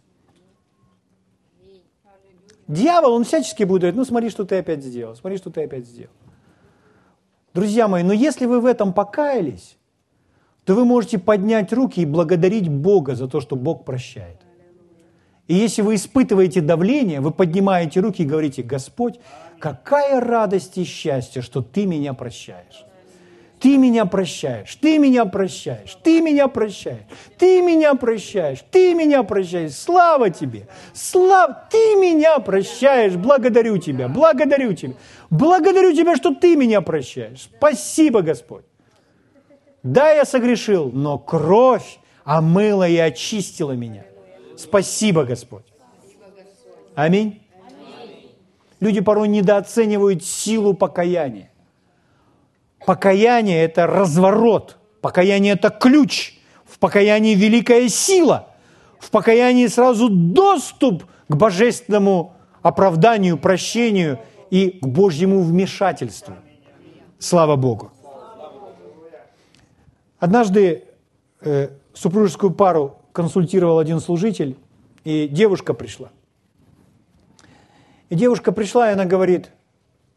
Дьявол, 2.67 3.13
он 3.13 3.23
всячески 3.23 3.63
будет 3.65 3.81
говорить, 3.81 3.97
ну 3.97 4.03
смотри, 4.03 4.31
что 4.31 4.45
ты 4.45 4.57
опять 4.57 4.83
сделал, 4.83 5.15
смотри, 5.15 5.37
что 5.37 5.51
ты 5.51 5.61
опять 5.61 5.85
сделал. 5.85 6.09
Друзья 7.53 7.87
мои, 7.87 8.01
но 8.01 8.13
если 8.13 8.47
вы 8.47 8.61
в 8.61 8.65
этом 8.65 8.93
покаялись, 8.93 9.77
то 10.65 10.73
вы 10.73 10.85
можете 10.85 11.19
поднять 11.19 11.71
руки 11.71 12.01
и 12.01 12.05
благодарить 12.05 12.67
Бога 12.67 13.13
за 13.13 13.27
то, 13.27 13.41
что 13.41 13.55
Бог 13.55 13.85
прощает. 13.85 14.41
И 15.45 15.53
если 15.53 15.83
вы 15.83 15.93
испытываете 15.93 16.61
давление, 16.61 17.21
вы 17.21 17.29
поднимаете 17.29 17.99
руки 17.99 18.23
и 18.23 18.25
говорите, 18.25 18.63
Господь, 18.63 19.19
какая 19.59 20.19
радость 20.19 20.79
и 20.79 20.83
счастье, 20.83 21.43
что 21.43 21.61
Ты 21.61 21.85
меня 21.85 22.15
прощаешь. 22.15 22.85
Ты 23.59 23.77
меня 23.77 24.05
прощаешь, 24.05 24.73
ты 24.75 24.97
меня 24.97 25.25
прощаешь, 25.25 25.97
ты 26.01 26.21
меня 26.21 26.47
прощаешь, 26.47 27.03
ты 27.37 27.61
меня 27.61 27.93
прощаешь, 27.93 28.63
ты 28.71 28.93
меня 28.93 29.23
прощаешь. 29.23 29.73
Слава 29.73 30.29
тебе! 30.29 30.67
Слава! 30.93 31.67
Ты 31.69 31.95
меня 31.95 32.39
прощаешь! 32.39 33.15
Благодарю 33.15 33.77
тебя, 33.77 34.07
благодарю 34.07 34.73
тебя. 34.73 34.93
Благодарю 35.29 35.93
тебя, 35.93 36.15
что 36.15 36.33
ты 36.33 36.55
меня 36.55 36.79
прощаешь. 36.79 37.49
Спасибо, 37.57 38.21
Господь. 38.21 38.63
Да, 39.83 40.11
я 40.11 40.23
согрешил, 40.23 40.89
но 40.93 41.17
кровь 41.17 41.99
омыла 42.23 42.87
и 42.87 42.97
очистила 42.97 43.73
меня. 43.73 44.05
Спасибо, 44.55 45.25
Господь. 45.25 45.65
Аминь. 46.95 47.41
Люди 48.79 49.01
порой 49.01 49.27
недооценивают 49.27 50.23
силу 50.23 50.73
покаяния. 50.73 51.48
Покаяние– 52.89 53.63
это 53.65 53.85
разворот. 53.85 54.79
Покаяние– 55.01 55.53
это 55.61 55.69
ключ. 55.69 56.39
В 56.65 56.79
покаянии 56.79 57.35
великая 57.35 57.87
сила. 57.87 58.47
В 58.97 59.11
покаянии 59.11 59.67
сразу 59.67 60.09
доступ 60.09 61.03
к 61.27 61.35
божественному 61.35 62.33
оправданию, 62.63 63.37
прощению 63.37 64.17
и 64.49 64.71
к 64.71 64.87
Божьему 64.87 65.41
вмешательству. 65.41 66.33
Слава 67.19 67.57
Богу. 67.57 67.91
Однажды 70.17 70.85
э, 71.41 71.69
супружескую 71.93 72.53
пару 72.53 72.97
консультировал 73.11 73.77
один 73.77 73.99
служитель, 73.99 74.57
и 75.03 75.27
девушка 75.27 75.75
пришла. 75.75 76.09
И 78.09 78.15
девушка 78.15 78.51
пришла, 78.51 78.89
и 78.89 78.93
она 78.93 79.05
говорит, 79.05 79.51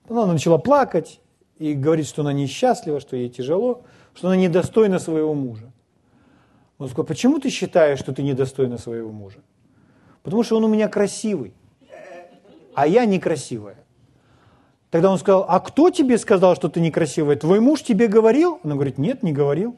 она 0.08 0.24
начала 0.24 0.56
плакать, 0.56 1.20
и 1.62 1.74
говорит, 1.74 2.08
что 2.08 2.22
она 2.22 2.32
несчастлива, 2.32 2.98
что 2.98 3.16
ей 3.16 3.28
тяжело, 3.28 3.82
что 4.14 4.26
она 4.26 4.36
недостойна 4.36 4.98
своего 4.98 5.32
мужа. 5.32 5.70
Он 6.78 6.88
сказал, 6.88 7.06
почему 7.06 7.38
ты 7.38 7.50
считаешь, 7.50 8.00
что 8.00 8.12
ты 8.12 8.24
недостойна 8.24 8.78
своего 8.78 9.12
мужа? 9.12 9.38
Потому 10.24 10.42
что 10.42 10.56
он 10.56 10.64
у 10.64 10.68
меня 10.68 10.88
красивый, 10.88 11.54
а 12.74 12.88
я 12.88 13.04
некрасивая. 13.04 13.76
Тогда 14.90 15.12
он 15.12 15.18
сказал, 15.18 15.46
а 15.48 15.60
кто 15.60 15.90
тебе 15.90 16.18
сказал, 16.18 16.56
что 16.56 16.68
ты 16.68 16.80
некрасивая? 16.80 17.36
Твой 17.36 17.60
муж 17.60 17.82
тебе 17.82 18.08
говорил? 18.08 18.58
Она 18.64 18.74
говорит, 18.74 18.98
нет, 18.98 19.22
не 19.22 19.32
говорил. 19.32 19.76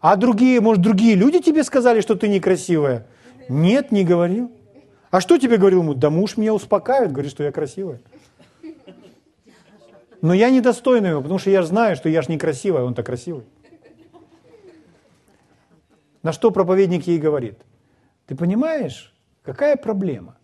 А 0.00 0.14
другие, 0.14 0.60
может, 0.60 0.80
другие 0.80 1.16
люди 1.16 1.40
тебе 1.40 1.64
сказали, 1.64 2.00
что 2.00 2.14
ты 2.14 2.28
некрасивая? 2.28 3.08
Нет, 3.48 3.90
не 3.90 4.04
говорил. 4.04 4.52
А 5.10 5.20
что 5.20 5.38
тебе 5.38 5.56
говорил 5.56 5.82
муж? 5.82 5.96
Да 5.96 6.08
муж 6.08 6.36
меня 6.36 6.54
успокаивает, 6.54 7.10
говорит, 7.10 7.32
что 7.32 7.42
я 7.42 7.50
красивая. 7.50 8.00
Но 10.20 10.34
я 10.34 10.50
недостойный 10.50 11.10
его, 11.10 11.22
потому 11.22 11.38
что 11.38 11.50
я 11.50 11.62
же 11.62 11.68
знаю, 11.68 11.96
что 11.96 12.08
я 12.08 12.22
же 12.22 12.32
некрасивая, 12.32 12.82
он-то 12.82 13.02
красивый. 13.02 13.44
На 16.22 16.32
что 16.32 16.50
проповедник 16.50 17.06
ей 17.06 17.18
говорит? 17.18 17.58
Ты 18.26 18.34
понимаешь, 18.34 19.14
какая 19.42 19.76
проблема? 19.76 20.36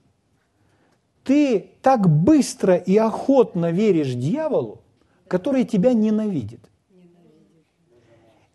Ты 1.25 1.73
так 1.83 2.09
быстро 2.09 2.77
и 2.77 2.97
охотно 2.97 3.71
веришь 3.71 4.15
дьяволу, 4.15 4.83
который 5.27 5.65
тебя 5.65 5.93
ненавидит. 5.93 6.61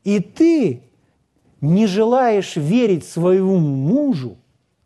И 0.04 0.20
ты 0.20 0.84
не 1.62 1.88
желаешь 1.88 2.56
верить 2.56 3.06
своему 3.06 3.58
мужу, 3.58 4.38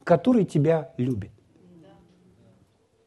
который 0.03 0.45
тебя 0.45 0.93
любит. 0.97 1.31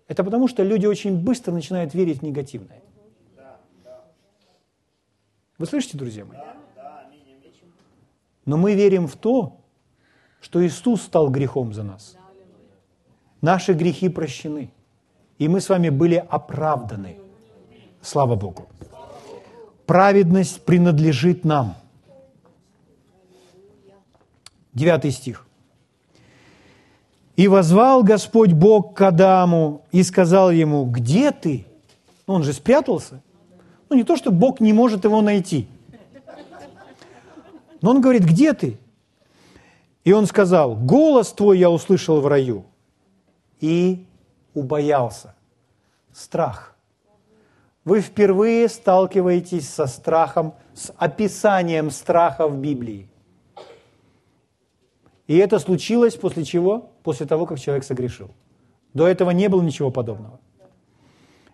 Это 0.07 0.23
потому, 0.23 0.47
что 0.47 0.63
люди 0.63 0.87
очень 0.87 1.19
быстро 1.19 1.53
начинают 1.53 1.95
верить 1.95 2.21
в 2.21 2.23
негативное. 2.23 2.81
Вы 5.59 5.67
слышите, 5.67 5.97
друзья 5.97 6.25
мои? 6.25 6.39
Но 8.45 8.57
мы 8.57 8.75
верим 8.75 9.07
в 9.09 9.17
то, 9.17 9.61
что 10.41 10.65
Иисус 10.65 11.03
стал 11.03 11.31
грехом 11.31 11.73
за 11.73 11.83
нас. 11.83 12.17
Наши 13.41 13.73
грехи 13.73 14.09
прощены. 14.09 14.71
И 15.39 15.49
мы 15.49 15.61
с 15.61 15.69
вами 15.69 15.89
были 15.89 16.15
оправданы. 16.15 17.19
Слава 18.01 18.37
Богу. 18.37 18.69
Праведность 19.87 20.65
принадлежит 20.65 21.45
нам. 21.45 21.77
Девятый 24.73 25.11
стих. 25.11 25.47
«И 27.37 27.49
возвал 27.49 28.03
Господь 28.03 28.53
Бог 28.53 28.95
к 28.95 29.03
Адаму 29.03 29.85
и 29.93 30.03
сказал 30.03 30.51
ему, 30.51 30.87
где 30.87 31.33
ты?» 31.33 31.67
Он 32.27 32.43
же 32.43 32.55
спрятался. 32.55 33.21
Ну, 33.89 33.97
не 33.97 34.05
то, 34.05 34.17
что 34.17 34.31
Бог 34.31 34.61
не 34.61 34.73
может 34.73 35.05
его 35.05 35.21
найти. 35.23 35.69
Но 37.81 37.91
он 37.91 38.01
говорит, 38.01 38.25
где 38.25 38.53
ты? 38.53 38.79
И 40.05 40.13
он 40.13 40.27
сказал, 40.27 40.75
голос 40.75 41.33
твой 41.33 41.59
я 41.59 41.71
услышал 41.71 42.21
в 42.21 42.27
раю. 42.27 42.65
И 43.61 44.07
убоялся. 44.55 45.35
Страх. 46.13 46.75
Вы 47.85 48.01
впервые 48.01 48.69
сталкиваетесь 48.69 49.69
со 49.69 49.87
страхом, 49.87 50.55
с 50.75 50.93
описанием 50.97 51.91
страха 51.91 52.49
в 52.49 52.59
Библии. 52.59 53.09
И 55.27 55.37
это 55.37 55.59
случилось 55.59 56.17
после 56.17 56.45
чего? 56.45 56.91
После 57.03 57.27
того, 57.27 57.47
как 57.47 57.61
человек 57.61 57.85
согрешил. 57.85 58.31
До 58.95 59.07
этого 59.07 59.31
не 59.31 59.49
было 59.49 59.63
ничего 59.63 59.91
подобного. 59.91 60.41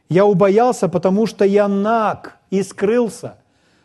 Я 0.09 0.25
убоялся, 0.27 0.89
потому 0.89 1.27
что 1.27 1.45
я 1.45 1.69
наг 1.69 2.39
и 2.51 2.63
скрылся. 2.63 3.39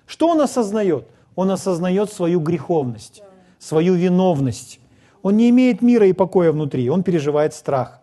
Что 0.05 0.29
он 0.29 0.41
осознает? 0.41 1.07
Он 1.35 1.51
осознает 1.51 2.11
свою 2.11 2.39
греховность, 2.39 3.21
свою 3.59 3.93
виновность. 3.93 4.79
Он 5.21 5.37
не 5.37 5.49
имеет 5.49 5.81
мира 5.81 6.07
и 6.07 6.13
покоя 6.13 6.51
внутри, 6.51 6.89
он 6.89 7.03
переживает 7.03 7.53
страх. 7.53 8.01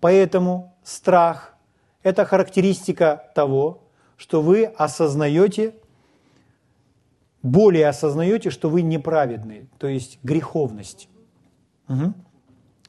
Поэтому 0.00 0.74
страх– 0.82 1.54
это 2.02 2.24
характеристика 2.24 3.30
того, 3.34 3.82
что 4.16 4.42
вы 4.42 4.64
осознаете, 4.64 5.74
более 7.42 7.88
осознаете, 7.88 8.50
что 8.50 8.68
вы 8.68 8.82
неправедны, 8.82 9.68
то 9.78 9.86
есть 9.86 10.18
греховность. 10.22 11.08
Угу. 11.88 12.14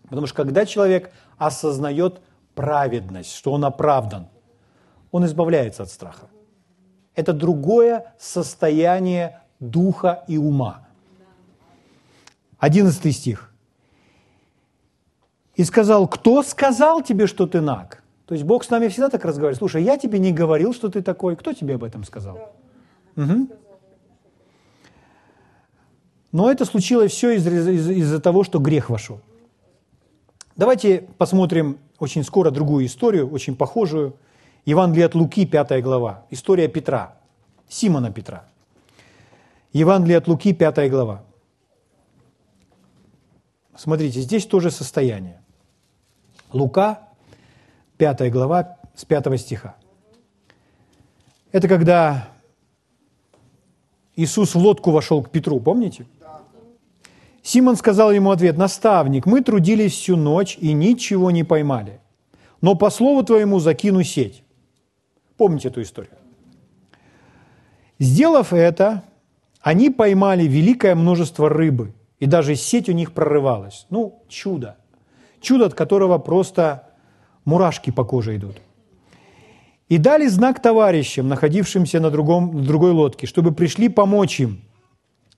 Потому 0.10 0.28
что 0.28 0.36
когда 0.36 0.66
человек 0.66 1.12
осознает 1.38 2.22
праведность, 2.56 3.34
что 3.34 3.52
он 3.54 3.66
оправдан, 3.66 4.28
он 5.12 5.26
избавляется 5.26 5.84
от 5.84 5.90
страха. 5.90 6.28
Это 7.16 7.34
другое 7.34 8.14
состояние 8.20 9.42
духа 9.60 10.24
и 10.28 10.38
ума. 10.38 10.88
Одиннадцатый 12.58 13.12
стих. 13.12 13.54
«И 15.56 15.64
сказал, 15.64 16.08
кто 16.08 16.44
сказал 16.44 17.02
тебе, 17.02 17.28
что 17.28 17.46
ты 17.46 17.62
наг?» 17.62 18.02
То 18.32 18.36
есть 18.36 18.46
Бог 18.46 18.64
с 18.64 18.70
нами 18.70 18.88
всегда 18.88 19.10
так 19.10 19.26
разговаривает. 19.26 19.58
Слушай, 19.58 19.84
я 19.84 19.98
тебе 19.98 20.18
не 20.18 20.32
говорил, 20.32 20.74
что 20.74 20.88
ты 20.88 21.02
такой. 21.02 21.36
Кто 21.36 21.52
тебе 21.52 21.76
об 21.76 21.84
этом 21.84 22.06
сказал? 22.06 22.54
Угу. 23.18 23.50
Но 26.32 26.50
это 26.50 26.64
случилось 26.64 27.12
все 27.12 27.32
из-за 27.32 27.50
из, 27.50 27.90
из 27.90 28.22
того, 28.22 28.46
что 28.46 28.60
грех 28.60 28.90
вошел. 28.90 29.20
Давайте 30.56 31.10
посмотрим 31.18 31.78
очень 32.02 32.24
скоро 32.24 32.50
другую 32.50 32.88
историю, 32.88 33.30
очень 33.30 33.56
похожую. 33.56 34.16
Евангелие 34.66 35.06
от 35.06 35.14
Луки, 35.14 35.46
5 35.46 35.84
глава. 35.84 36.26
История 36.32 36.68
Петра, 36.68 37.16
Симона 37.70 38.12
Петра. 38.12 38.44
Евангелие 39.72 40.18
от 40.18 40.28
Луки, 40.28 40.52
5 40.52 40.90
глава. 40.90 41.24
Смотрите, 43.76 44.20
здесь 44.22 44.48
тоже 44.48 44.72
состояние. 44.72 45.42
Лука, 46.52 47.08
5 47.98 48.32
глава, 48.32 48.78
с 48.96 49.06
5 49.06 49.40
стиха. 49.40 49.76
Это 51.52 51.68
когда 51.68 52.30
Иисус 54.16 54.56
в 54.56 54.58
лодку 54.58 54.90
вошел 54.90 55.22
к 55.22 55.30
Петру, 55.30 55.60
помните? 55.60 56.08
Симон 57.44 57.76
сказал 57.76 58.12
ему 58.12 58.32
ответ, 58.32 58.58
«Наставник, 58.58 59.26
мы 59.26 59.42
трудились 59.42 59.94
всю 59.94 60.16
ночь 60.16 60.58
и 60.60 60.74
ничего 60.74 61.32
не 61.32 61.44
поймали, 61.44 62.00
но 62.62 62.76
по 62.76 62.90
слову 62.90 63.24
твоему 63.24 63.60
закину 63.60 64.04
сеть». 64.04 64.44
Помните 65.38 65.70
эту 65.70 65.82
историю? 65.82 66.14
Сделав 67.98 68.54
это, 68.54 69.04
они 69.62 69.90
поймали 69.90 70.44
великое 70.44 70.96
множество 70.96 71.50
рыбы, 71.50 71.94
и 72.20 72.28
даже 72.28 72.56
сеть 72.56 72.90
у 72.90 72.92
них 72.92 73.14
прорывалась. 73.14 73.88
Ну, 73.90 74.24
чудо. 74.28 74.78
Чудо, 75.40 75.66
от 75.66 75.74
которого 75.74 76.20
просто 76.20 76.90
мурашки 77.46 77.92
по 77.92 78.04
коже 78.04 78.36
идут. 78.36 78.58
И 79.90 79.98
дали 79.98 80.28
знак 80.28 80.62
товарищам, 80.62 81.28
находившимся 81.28 82.00
на, 82.00 82.12
другом, 82.12 82.56
на 82.56 82.64
другой 82.64 82.92
лодке, 82.92 83.28
чтобы 83.28 83.52
пришли 83.52 83.90
помочь 83.90 84.40
им. 84.40 84.62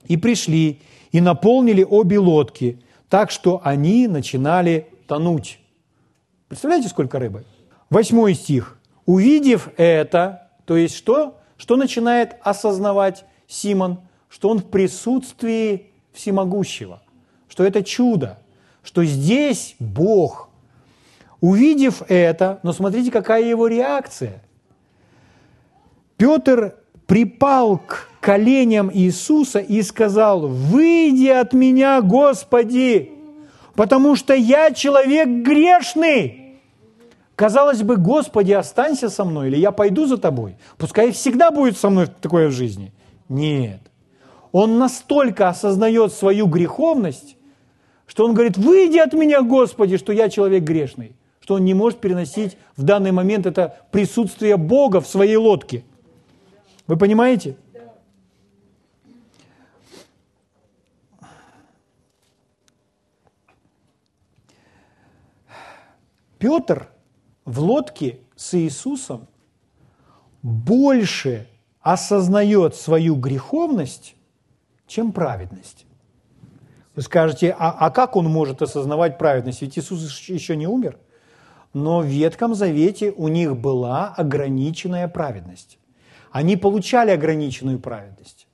И 0.05 0.17
пришли, 0.17 0.81
и 1.13 1.21
наполнили 1.21 1.83
обе 1.83 2.19
лодки, 2.19 2.81
так 3.07 3.31
что 3.31 3.61
они 3.63 4.07
начинали 4.07 4.89
тонуть. 5.07 5.59
Представляете, 6.49 6.89
сколько 6.89 7.19
рыбы? 7.19 7.45
Восьмой 7.89 8.33
стих. 8.33 8.77
Увидев 9.05 9.69
это, 9.77 10.49
то 10.65 10.75
есть 10.75 10.95
что? 10.95 11.37
Что 11.55 11.77
начинает 11.77 12.35
осознавать 12.41 13.25
Симон? 13.47 14.01
Что 14.27 14.49
он 14.49 14.59
в 14.59 14.65
присутствии 14.65 15.91
всемогущего, 16.13 17.01
что 17.47 17.63
это 17.63 17.83
чудо, 17.83 18.39
что 18.83 19.03
здесь 19.05 19.75
Бог. 19.79 20.49
Увидев 21.41 22.01
это, 22.07 22.59
но 22.63 22.73
смотрите, 22.73 23.11
какая 23.11 23.43
его 23.43 23.67
реакция. 23.67 24.41
Петр 26.17 26.75
припал 27.05 27.77
к 27.77 28.07
коленям 28.23 28.89
Иисуса 28.91 29.59
и 29.59 29.81
сказал, 29.81 30.47
«Выйди 30.47 31.27
от 31.27 31.51
меня, 31.51 32.01
Господи, 32.01 33.11
потому 33.75 34.15
что 34.15 34.33
я 34.33 34.71
человек 34.71 35.27
грешный». 35.27 36.39
Казалось 37.35 37.81
бы, 37.81 37.97
Господи, 37.97 38.53
останься 38.53 39.09
со 39.09 39.25
мной, 39.25 39.49
или 39.49 39.57
я 39.57 39.71
пойду 39.71 40.05
за 40.05 40.17
тобой. 40.17 40.55
Пускай 40.77 41.11
всегда 41.11 41.51
будет 41.51 41.77
со 41.77 41.89
мной 41.89 42.07
такое 42.07 42.47
в 42.47 42.51
жизни. 42.51 42.93
Нет. 43.27 43.81
Он 44.53 44.77
настолько 44.77 45.49
осознает 45.49 46.13
свою 46.13 46.45
греховность, 46.45 47.35
что 48.05 48.23
он 48.23 48.33
говорит, 48.35 48.57
выйди 48.57 48.99
от 48.99 49.11
меня, 49.13 49.41
Господи, 49.41 49.97
что 49.97 50.13
я 50.13 50.29
человек 50.29 50.63
грешный. 50.63 51.13
Что 51.41 51.55
он 51.55 51.65
не 51.65 51.73
может 51.73 51.99
переносить 51.99 52.55
в 52.77 52.83
данный 52.83 53.11
момент 53.11 53.47
это 53.47 53.79
присутствие 53.91 54.55
Бога 54.55 55.01
в 55.01 55.07
своей 55.07 55.35
лодке. 55.35 55.83
Вы 56.87 56.95
понимаете? 56.95 57.57
Петр 66.43 66.89
в 67.45 67.61
лодке 67.61 68.19
с 68.35 68.53
Иисусом 68.55 69.29
больше 70.41 71.47
осознает 71.79 72.75
свою 72.75 73.15
греховность, 73.15 74.17
чем 74.85 75.13
праведность. 75.13 75.85
Вы 76.97 77.01
скажете, 77.01 77.55
а, 77.57 77.71
а 77.71 77.89
как 77.91 78.17
он 78.17 78.25
может 78.25 78.61
осознавать 78.61 79.17
праведность? 79.17 79.61
Ведь 79.61 79.79
Иисус 79.79 80.19
еще 80.27 80.57
не 80.57 80.67
умер. 80.67 80.97
Но 81.71 82.01
в 82.01 82.07
Ветхом 82.07 82.55
Завете 82.55 83.13
у 83.15 83.29
них 83.29 83.55
была 83.55 84.09
ограниченная 84.09 85.07
праведность. 85.07 85.79
Они 86.29 86.57
получали 86.57 87.11
ограниченную 87.11 87.79
праведность. 87.79 88.47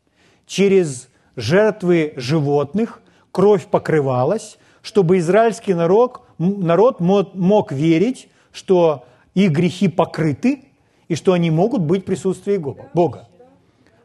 Через 0.45 1.09
жертвы 1.35 2.13
животных 2.17 3.01
кровь 3.31 3.65
покрывалась, 3.65 4.59
чтобы 4.83 5.17
израильский 5.17 5.73
народ 5.73 6.21
народ 6.39 6.99
мог 6.99 7.71
верить, 7.71 8.29
что 8.51 9.05
их 9.35 9.51
грехи 9.51 9.87
покрыты 9.87 10.63
и 11.07 11.15
что 11.15 11.33
они 11.33 11.51
могут 11.51 11.81
быть 11.81 12.03
в 12.03 12.05
присутствии 12.05 12.57
Бога. 12.93 13.27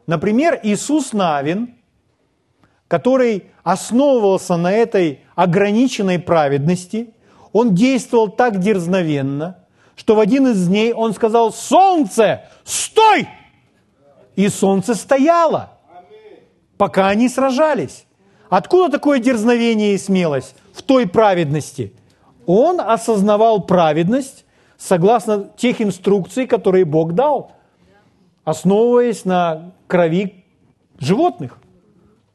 Например, 0.05 0.59
Иисус 0.61 1.13
Навин, 1.13 1.75
который 2.87 3.45
основывался 3.63 4.57
на 4.57 4.71
этой 4.71 5.21
ограниченной 5.35 6.19
праведности, 6.19 7.13
он 7.51 7.73
действовал 7.73 8.29
так 8.29 8.59
дерзновенно, 8.59 9.65
что 9.95 10.15
в 10.15 10.19
один 10.19 10.47
из 10.47 10.67
дней 10.67 10.93
он 10.93 11.13
сказал, 11.13 11.53
«Солнце, 11.53 12.49
стой!» 12.63 13.27
И 14.35 14.49
солнце 14.49 14.93
стояло, 14.93 15.79
пока 16.77 17.07
они 17.07 17.29
сражались. 17.29 18.05
Откуда 18.49 18.91
такое 18.91 19.19
дерзновение 19.19 19.95
и 19.95 19.97
смелость 19.97 20.55
в 20.73 20.83
той 20.83 21.07
праведности– 21.07 21.93
он 22.45 22.79
осознавал 22.79 23.61
праведность 23.61 24.45
согласно 24.77 25.49
тех 25.57 25.81
инструкций, 25.81 26.47
которые 26.47 26.85
Бог 26.85 27.13
дал, 27.13 27.53
основываясь 28.43 29.25
на 29.25 29.71
крови 29.87 30.45
животных. 30.99 31.57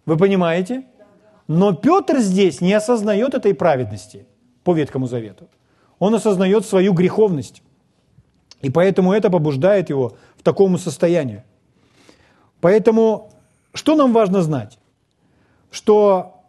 Вы 0.07 0.17
понимаете? 0.17 0.85
Но 1.47 1.73
Петр 1.73 2.19
здесь 2.19 2.61
не 2.61 2.73
осознает 2.73 3.35
этой 3.35 3.55
праведности 3.55 4.27
по 4.65 4.73
Ветхому 4.73 5.07
Завету. 5.07 5.49
Он 5.99 6.15
осознает 6.15 6.65
свою 6.65 6.93
греховность. 6.93 7.63
И 8.63 8.71
поэтому 8.71 9.13
это 9.13 9.31
побуждает 9.31 9.91
его 9.91 10.17
в 10.37 10.43
такому 10.43 10.79
состоянию. 10.79 11.43
Поэтому 12.61 13.31
что 13.73 13.95
нам 13.95 14.13
важно 14.13 14.43
знать? 14.43 14.79
Что 15.71 16.40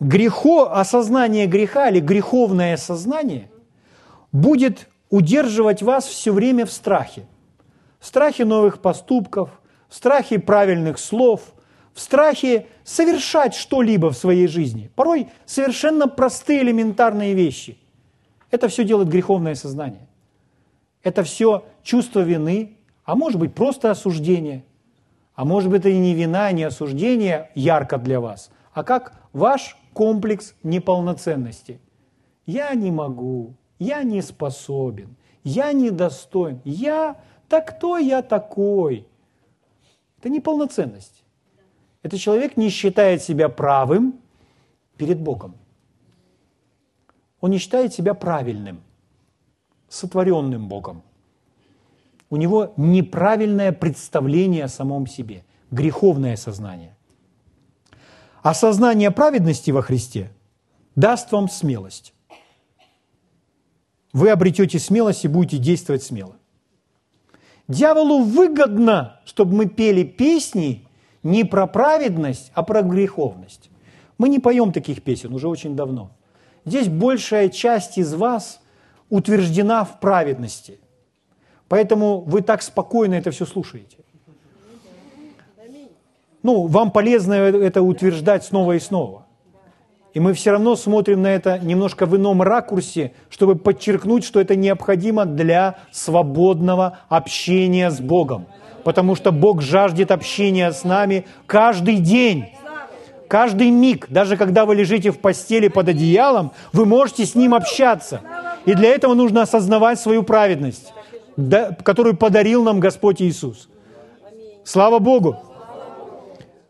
грехо, 0.00 0.72
осознание 0.72 1.46
греха 1.46 1.88
или 1.88 2.00
греховное 2.00 2.76
сознание 2.76 3.50
будет 4.32 4.88
удерживать 5.10 5.82
вас 5.82 6.06
все 6.06 6.32
время 6.32 6.66
в 6.66 6.72
страхе. 6.72 7.26
В 7.98 8.06
страхе 8.06 8.44
новых 8.44 8.80
поступков, 8.80 9.50
в 9.88 9.94
страхе 9.94 10.38
правильных 10.38 10.98
слов, 10.98 11.52
в 11.92 12.00
страхе 12.00 12.66
совершать 12.84 13.54
что-либо 13.54 14.10
в 14.10 14.16
своей 14.16 14.46
жизни. 14.46 14.90
Порой 14.94 15.28
совершенно 15.44 16.08
простые 16.08 16.62
элементарные 16.62 17.34
вещи. 17.34 17.76
Это 18.50 18.68
все 18.68 18.84
делает 18.84 19.08
греховное 19.08 19.54
сознание. 19.54 20.08
Это 21.02 21.24
все 21.24 21.64
чувство 21.82 22.20
вины, 22.20 22.78
а 23.04 23.16
может 23.16 23.38
быть 23.38 23.54
просто 23.54 23.90
осуждение. 23.90 24.64
А 25.34 25.44
может 25.44 25.70
быть 25.70 25.80
это 25.80 25.88
и 25.88 25.98
не 25.98 26.14
вина, 26.14 26.50
не 26.52 26.64
осуждение 26.64 27.50
ярко 27.54 27.98
для 27.98 28.20
вас, 28.20 28.50
а 28.72 28.84
как 28.84 29.14
ваш 29.32 29.76
комплекс 29.92 30.54
неполноценности. 30.62 31.80
Я 32.46 32.74
не 32.74 32.90
могу, 32.90 33.54
я 33.78 34.02
не 34.02 34.22
способен, 34.22 35.16
я 35.44 35.72
недостоин, 35.72 36.60
я, 36.64 37.16
так 37.48 37.76
кто 37.76 37.98
я 37.98 38.22
такой? 38.22 39.06
Это 40.18 40.28
неполноценность. 40.28 41.24
Это 42.02 42.18
человек 42.18 42.56
не 42.56 42.70
считает 42.70 43.22
себя 43.22 43.48
правым 43.48 44.20
перед 44.96 45.20
Богом. 45.20 45.54
Он 47.40 47.50
не 47.50 47.58
считает 47.58 47.94
себя 47.94 48.14
правильным, 48.14 48.82
сотворенным 49.88 50.68
Богом. 50.68 51.02
У 52.28 52.36
него 52.36 52.72
неправильное 52.76 53.72
представление 53.72 54.64
о 54.64 54.68
самом 54.68 55.06
себе, 55.06 55.44
греховное 55.70 56.36
сознание. 56.36 56.96
Осознание 58.42 59.10
праведности 59.10 59.70
во 59.70 59.82
Христе 59.82 60.30
даст 60.96 61.30
вам 61.30 61.48
смелость. 61.48 62.14
Вы 64.12 64.30
обретете 64.30 64.78
смелость 64.78 65.24
и 65.24 65.28
будете 65.28 65.58
действовать 65.58 66.02
смело. 66.02 66.36
Дьяволу 67.68 68.24
выгодно, 68.24 69.20
чтобы 69.24 69.54
мы 69.54 69.66
пели 69.66 70.02
песни 70.04 70.88
не 71.22 71.44
про 71.44 71.66
праведность, 71.66 72.50
а 72.54 72.62
про 72.62 72.82
греховность. 72.82 73.70
Мы 74.16 74.28
не 74.28 74.38
поем 74.38 74.72
таких 74.72 75.02
песен 75.02 75.34
уже 75.34 75.46
очень 75.46 75.76
давно. 75.76 76.10
Здесь 76.64 76.88
большая 76.88 77.50
часть 77.50 77.98
из 77.98 78.14
вас 78.14 78.60
утверждена 79.10 79.84
в 79.84 80.00
праведности. 80.00 80.80
Поэтому 81.68 82.20
вы 82.22 82.40
так 82.40 82.62
спокойно 82.62 83.14
это 83.14 83.30
все 83.30 83.44
слушаете. 83.44 83.98
Ну, 86.42 86.66
вам 86.66 86.90
полезно 86.90 87.34
это 87.34 87.82
утверждать 87.82 88.44
снова 88.44 88.72
и 88.72 88.78
снова. 88.78 89.26
И 90.12 90.18
мы 90.18 90.32
все 90.32 90.50
равно 90.50 90.74
смотрим 90.74 91.22
на 91.22 91.28
это 91.28 91.58
немножко 91.58 92.06
в 92.06 92.16
ином 92.16 92.42
ракурсе, 92.42 93.12
чтобы 93.28 93.54
подчеркнуть, 93.54 94.24
что 94.24 94.40
это 94.40 94.56
необходимо 94.56 95.24
для 95.24 95.76
свободного 95.92 96.98
общения 97.08 97.90
с 97.90 98.00
Богом. 98.00 98.46
Потому 98.82 99.14
что 99.14 99.30
Бог 99.30 99.60
жаждет 99.60 100.10
общения 100.10 100.72
с 100.72 100.82
нами 100.84 101.26
каждый 101.46 101.96
день. 101.96 102.46
Каждый 103.28 103.70
миг, 103.70 104.06
даже 104.08 104.36
когда 104.36 104.64
вы 104.64 104.74
лежите 104.74 105.12
в 105.12 105.20
постели 105.20 105.68
под 105.68 105.90
одеялом, 105.90 106.50
вы 106.72 106.86
можете 106.86 107.24
с 107.24 107.36
Ним 107.36 107.54
общаться. 107.54 108.22
И 108.64 108.74
для 108.74 108.88
этого 108.88 109.14
нужно 109.14 109.42
осознавать 109.42 110.00
свою 110.00 110.24
праведность, 110.24 110.92
которую 111.84 112.16
подарил 112.16 112.64
нам 112.64 112.80
Господь 112.80 113.22
Иисус. 113.22 113.68
Слава 114.64 114.98
Богу! 114.98 115.36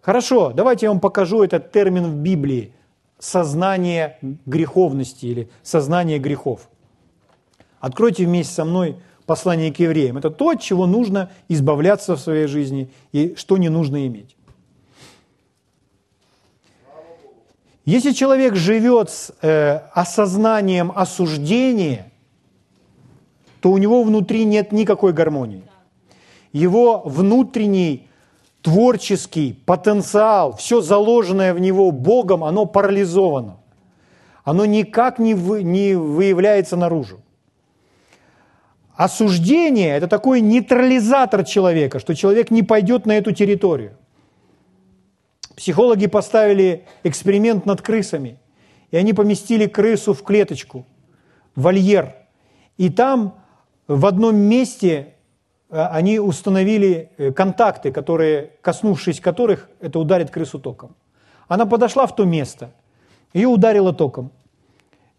Хорошо, 0.02 0.52
давайте 0.52 0.86
я 0.86 0.90
вам 0.90 1.00
покажу 1.00 1.42
этот 1.42 1.72
термин 1.72 2.04
в 2.04 2.14
Библии. 2.16 2.72
Сознание 3.18 4.18
греховности 4.46 5.26
или 5.26 5.50
сознание 5.62 6.18
грехов. 6.18 6.70
Откройте 7.78 8.24
вместе 8.24 8.54
со 8.54 8.64
мной 8.64 8.96
послание 9.26 9.72
к 9.72 9.78
евреям. 9.78 10.16
Это 10.16 10.30
то, 10.30 10.50
от 10.50 10.60
чего 10.60 10.86
нужно 10.86 11.30
избавляться 11.48 12.16
в 12.16 12.20
своей 12.20 12.46
жизни 12.46 12.90
и 13.12 13.34
что 13.36 13.58
не 13.58 13.68
нужно 13.68 14.06
иметь. 14.06 14.36
Если 17.84 18.12
человек 18.12 18.54
живет 18.56 19.10
с 19.10 19.32
э, 19.42 19.80
осознанием 19.92 20.92
осуждения, 20.94 22.10
то 23.60 23.70
у 23.70 23.78
него 23.78 24.02
внутри 24.02 24.44
нет 24.44 24.72
никакой 24.72 25.12
гармонии. 25.12 25.64
Его 26.52 27.00
внутренний 27.04 28.09
творческий 28.62 29.52
потенциал, 29.52 30.56
все 30.56 30.80
заложенное 30.80 31.54
в 31.54 31.60
него 31.60 31.90
Богом, 31.90 32.44
оно 32.44 32.66
парализовано. 32.66 33.56
Оно 34.44 34.64
никак 34.64 35.18
не, 35.18 35.34
вы, 35.34 35.62
не 35.62 35.94
выявляется 35.94 36.76
наружу. 36.76 37.20
Осуждение– 38.96 39.96
это 39.96 40.08
такой 40.08 40.40
нейтрализатор 40.40 41.44
человека, 41.44 41.98
что 42.00 42.14
человек 42.14 42.50
не 42.50 42.62
пойдет 42.62 43.06
на 43.06 43.12
эту 43.16 43.32
территорию. 43.32 43.96
Психологи 45.56 46.06
поставили 46.06 46.84
эксперимент 47.02 47.64
над 47.66 47.80
крысами, 47.80 48.38
и 48.90 48.96
они 48.96 49.12
поместили 49.12 49.66
крысу 49.66 50.14
в 50.14 50.22
клеточку, 50.22 50.86
в 51.54 51.62
вольер. 51.62 52.14
И 52.76 52.90
там 52.90 53.40
в 53.86 54.04
одном 54.06 54.36
месте 54.36 55.14
они 55.70 56.18
установили 56.18 57.10
э, 57.16 57.32
контакты, 57.32 57.92
которые, 57.92 58.52
коснувшись 58.60 59.20
которых, 59.20 59.68
это 59.80 59.98
ударит 59.98 60.30
крысу 60.30 60.58
током. 60.58 60.96
Она 61.46 61.66
подошла 61.66 62.06
в 62.06 62.14
то 62.14 62.24
место, 62.24 62.70
ее 63.32 63.48
ударило 63.48 63.92
током. 63.92 64.30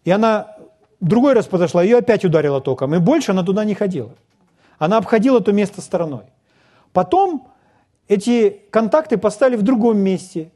И 0.04 0.10
она 0.10 0.56
другой 1.00 1.32
раз 1.32 1.46
подошла, 1.46 1.82
ее 1.82 1.98
опять 1.98 2.24
ударило 2.24 2.60
током. 2.60 2.94
И 2.94 2.98
больше 2.98 3.32
она 3.32 3.42
туда 3.42 3.64
не 3.64 3.74
ходила. 3.74 4.10
Она 4.78 4.98
обходила 4.98 5.40
то 5.40 5.52
место 5.52 5.80
стороной. 5.80 6.24
Потом 6.92 7.48
эти 8.08 8.62
контакты 8.70 9.16
поставили 9.16 9.56
в 9.56 9.62
другом 9.62 9.98
месте. 9.98 10.50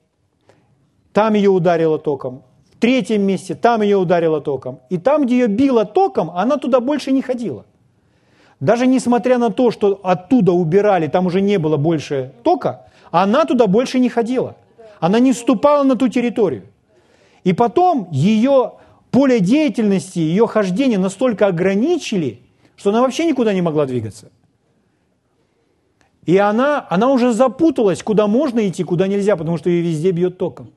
Там 1.13 1.35
ее 1.35 1.51
ударило 1.51 1.99
током. 1.99 2.43
В 2.75 2.79
третьем 2.79 3.23
месте 3.23 3.55
там 3.55 3.81
ее 3.81 3.97
ударило 3.97 4.43
током. 4.43 4.81
И 4.91 4.99
там, 4.99 5.25
где 5.25 5.39
ее 5.39 5.47
било 5.47 5.87
током, 5.87 6.31
она 6.31 6.59
туда 6.59 6.81
больше 6.81 7.13
не 7.13 7.23
ходила. 7.23 7.65
Даже 8.61 8.87
несмотря 8.87 9.39
на 9.39 9.51
то, 9.51 9.71
что 9.71 10.01
оттуда 10.03 10.53
убирали, 10.53 11.09
там 11.09 11.27
уже 11.27 11.41
не 11.41 11.59
было 11.59 11.77
больше 11.77 12.33
тока, 12.43 12.87
она 13.11 13.45
туда 13.45 13.67
больше 13.67 13.99
не 13.99 14.09
ходила. 14.09 14.57
Она 14.99 15.19
не 15.19 15.33
ступала 15.33 15.85
на 15.85 15.97
ту 15.97 16.09
территорию. 16.09 16.65
И 17.45 17.53
потом 17.53 18.09
ее 18.11 18.73
поле 19.11 19.41
деятельности, 19.41 20.19
ее 20.19 20.47
хождение 20.47 20.99
настолько 20.99 21.47
ограничили, 21.47 22.41
что 22.77 22.91
она 22.91 23.03
вообще 23.03 23.27
никуда 23.27 23.53
не 23.53 23.63
могла 23.63 23.87
двигаться. 23.87 24.31
И 26.25 26.37
она, 26.39 26.85
она 26.91 27.09
уже 27.09 27.33
запуталась, 27.33 28.03
куда 28.03 28.27
можно 28.27 28.67
идти, 28.69 28.83
куда 28.83 29.07
нельзя, 29.07 29.37
потому 29.37 29.59
что 29.59 29.71
ее 29.71 29.83
везде 29.83 30.11
бьет 30.11 30.39
током. 30.39 30.73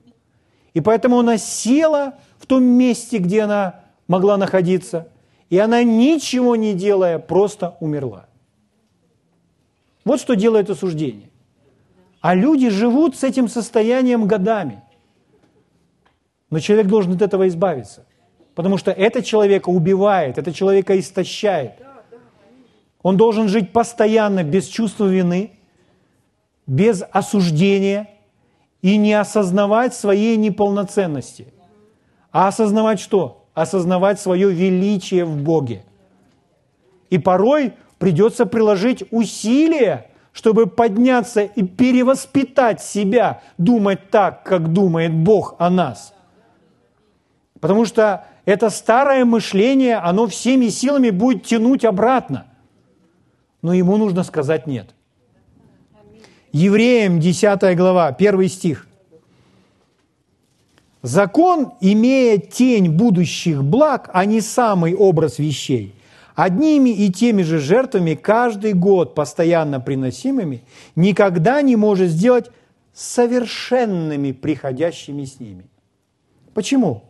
И 0.73 0.81
поэтому 0.81 1.17
она 1.19 1.37
села 1.37 2.15
в 2.37 2.45
том 2.45 2.63
месте, 2.63 3.17
где 3.17 3.41
она 3.41 3.81
могла 4.07 4.37
находиться, 4.37 5.07
и 5.49 5.57
она, 5.57 5.83
ничего 5.83 6.55
не 6.55 6.73
делая, 6.73 7.19
просто 7.19 7.75
умерла. 7.79 8.27
Вот 10.05 10.19
что 10.19 10.35
делает 10.35 10.69
осуждение. 10.69 11.29
А 12.21 12.35
люди 12.35 12.69
живут 12.69 13.15
с 13.15 13.23
этим 13.23 13.47
состоянием 13.47 14.27
годами. 14.27 14.83
Но 16.49 16.59
человек 16.59 16.87
должен 16.87 17.13
от 17.13 17.21
этого 17.21 17.47
избавиться. 17.47 18.05
Потому 18.55 18.77
что 18.77 18.91
это 18.91 19.23
человека 19.23 19.69
убивает, 19.69 20.37
это 20.37 20.51
человека 20.51 20.99
истощает– 20.99 21.73
он 23.01 23.17
должен 23.17 23.47
жить 23.47 23.71
постоянно 23.71 24.43
без 24.43 24.67
чувства 24.67 25.05
вины, 25.05 25.51
без 26.67 27.03
осуждения 27.11 28.09
и 28.81 28.97
не 28.97 29.13
осознавать 29.13 29.93
своей 29.93 30.37
неполноценности. 30.37 31.53
А 32.31 32.47
осознавать 32.47 32.99
что? 32.99 33.38
Осознавать 33.53 34.19
свое 34.19 34.51
величие 34.51 35.25
в 35.25 35.37
Боге. 35.37 35.83
И 37.09 37.17
порой 37.17 37.73
придется 37.97 38.45
приложить 38.45 39.03
усилия, 39.11 40.09
чтобы 40.31 40.67
подняться 40.67 41.41
и 41.41 41.63
перевоспитать 41.63 42.81
себя, 42.81 43.41
думать 43.57 44.09
так, 44.09 44.43
как 44.43 44.71
думает 44.71 45.13
Бог 45.13 45.55
о 45.57 45.69
нас. 45.69 46.13
Потому 47.59 47.85
что 47.85 48.25
это 48.45 48.69
старое 48.69 49.25
мышление, 49.25 49.97
оно 49.97 50.27
всеми 50.27 50.67
силами 50.69 51.09
будет 51.09 51.43
тянуть 51.43 51.83
обратно 51.83 52.45
но 53.61 53.73
ему 53.73 53.97
нужно 53.97 54.23
сказать 54.23 54.67
«нет». 54.67 54.89
Евреям 56.51 57.19
10 57.19 57.77
глава, 57.77 58.07
1 58.07 58.49
стих. 58.49 58.87
Закон, 61.01 61.73
имея 61.79 62.37
тень 62.37 62.89
будущих 62.89 63.63
благ, 63.63 64.09
а 64.13 64.25
не 64.25 64.41
самый 64.41 64.95
образ 64.95 65.39
вещей, 65.39 65.95
одними 66.35 66.89
и 66.89 67.11
теми 67.11 67.41
же 67.41 67.59
жертвами 67.59 68.15
каждый 68.15 68.73
год 68.73 69.15
постоянно 69.15 69.79
приносимыми, 69.79 70.63
никогда 70.95 71.61
не 71.61 71.75
может 71.75 72.09
сделать 72.09 72.51
совершенными 72.93 74.33
приходящими 74.33 75.23
с 75.23 75.39
ними. 75.39 75.65
Почему? 76.53 77.03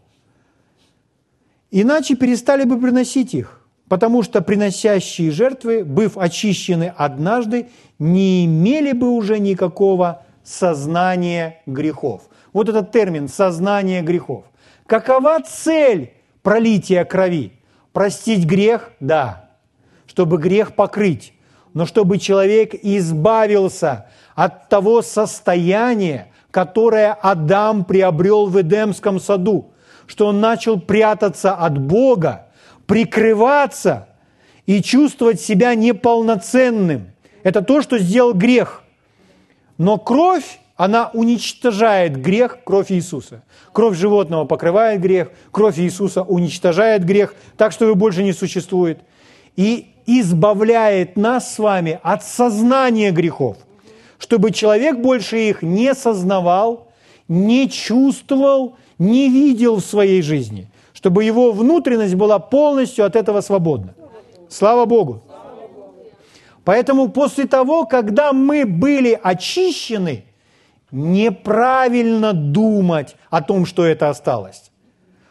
Иначе 1.71 2.15
перестали 2.15 2.63
бы 2.63 2.79
приносить 2.79 3.33
их 3.33 3.59
потому 3.89 4.21
что 4.21 4.41
приносящие 4.41 5.31
жертвы, 5.31 5.83
быв 5.83 6.17
очищены 6.17 6.93
однажды, 6.95 7.69
не 7.97 8.45
имели 8.45 8.93
бы 8.93 9.09
уже 9.09 9.39
никакого 9.39 10.23
сознания 10.43 11.61
грехов. 11.65 12.28
Вот 12.53 12.69
этот 12.69 12.91
термин 12.91 13.27
«сознание 13.27 14.01
грехов». 14.01 14.45
Какова 14.85 15.39
цель 15.41 16.13
пролития 16.41 17.05
крови? 17.05 17.53
Простить 17.93 18.45
грех? 18.45 18.91
Да. 18.99 19.49
Чтобы 20.07 20.37
грех 20.37 20.73
покрыть. 20.73 21.33
Но 21.73 21.85
чтобы 21.85 22.17
человек 22.17 22.73
избавился 22.73 24.07
от 24.33 24.69
того 24.69 25.01
состояния, 25.01 26.31
которое 26.49 27.13
Адам 27.13 27.85
приобрел 27.85 28.47
в 28.47 28.59
Эдемском 28.59 29.19
саду, 29.19 29.71
что 30.07 30.27
он 30.27 30.39
начал 30.39 30.79
прятаться 30.79 31.53
от 31.53 31.77
Бога, 31.77 32.47
прикрываться 32.87 34.07
и 34.65 34.81
чувствовать 34.81 35.39
себя 35.39 35.75
неполноценным. 35.75 37.11
Это 37.43 37.61
то, 37.61 37.81
что 37.81 37.99
сделал 37.99 38.33
грех. 38.33 38.81
Но 39.77 39.97
кровь, 39.97 40.59
она 40.79 41.11
уничтожает 41.13 42.21
грех, 42.21 42.59
кровь 42.63 42.89
Иисуса. 42.89 43.43
Кровь 43.73 43.97
животного 43.97 44.45
покрывает 44.45 45.01
грех, 45.01 45.29
кровь 45.51 45.77
Иисуса 45.77 46.21
уничтожает 46.21 47.03
грех, 47.03 47.35
так 47.57 47.73
что 47.73 47.83
его 47.83 47.95
больше 47.95 48.23
не 48.23 48.31
существует. 48.31 49.01
И 49.57 49.93
избавляет 50.05 51.17
нас 51.17 51.53
с 51.53 51.59
вами 51.59 51.99
от 52.01 52.23
сознания 52.23 53.11
грехов, 53.11 53.57
чтобы 54.19 54.51
человек 54.51 54.99
больше 54.99 55.37
их 55.49 55.63
не 55.63 55.93
сознавал, 55.93 56.87
не 57.27 57.69
чувствовал, 57.69 58.77
не 58.97 59.27
видел 59.29 59.75
в 59.75 59.85
своей 59.85 60.21
жизни– 60.21 60.71
чтобы 60.91 61.23
его 61.23 61.53
внутренность 61.53 62.15
была 62.15 62.39
полностью 62.39 63.05
от 63.05 63.15
этого 63.15 63.39
свободна. 63.39 63.95
Слава 64.49 64.83
Богу. 64.83 65.21
Поэтому 66.65 67.07
после 67.07 67.47
того, 67.47 67.85
когда 67.85 68.33
мы 68.33 68.65
были 68.65 69.17
очищены, 69.23 70.25
неправильно 70.91 72.33
думать 72.33 73.15
о 73.29 73.41
том, 73.41 73.65
что 73.65 73.85
это 73.85 74.09
осталось. 74.09 74.71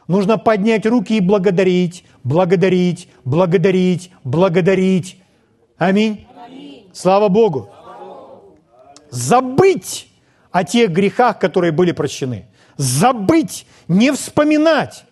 Нужно 0.07 0.39
поднять 0.39 0.87
руки 0.87 1.17
и 1.17 1.21
благодарить, 1.21 2.05
благодарить, 2.25 3.09
благодарить, 3.25 4.11
благодарить. 4.25 5.23
Аминь. 5.77 6.27
Аминь. 6.45 6.89
Слава 6.93 7.29
Богу. 7.29 7.71
Забыть 9.11 10.09
о 10.51 10.65
тех 10.65 10.91
грехах, 10.91 11.39
которые 11.39 11.73
были 11.73 11.93
прощены 11.93 12.47
забыть, 12.79 13.67
не 13.89 14.13
вспоминать, 14.13 15.05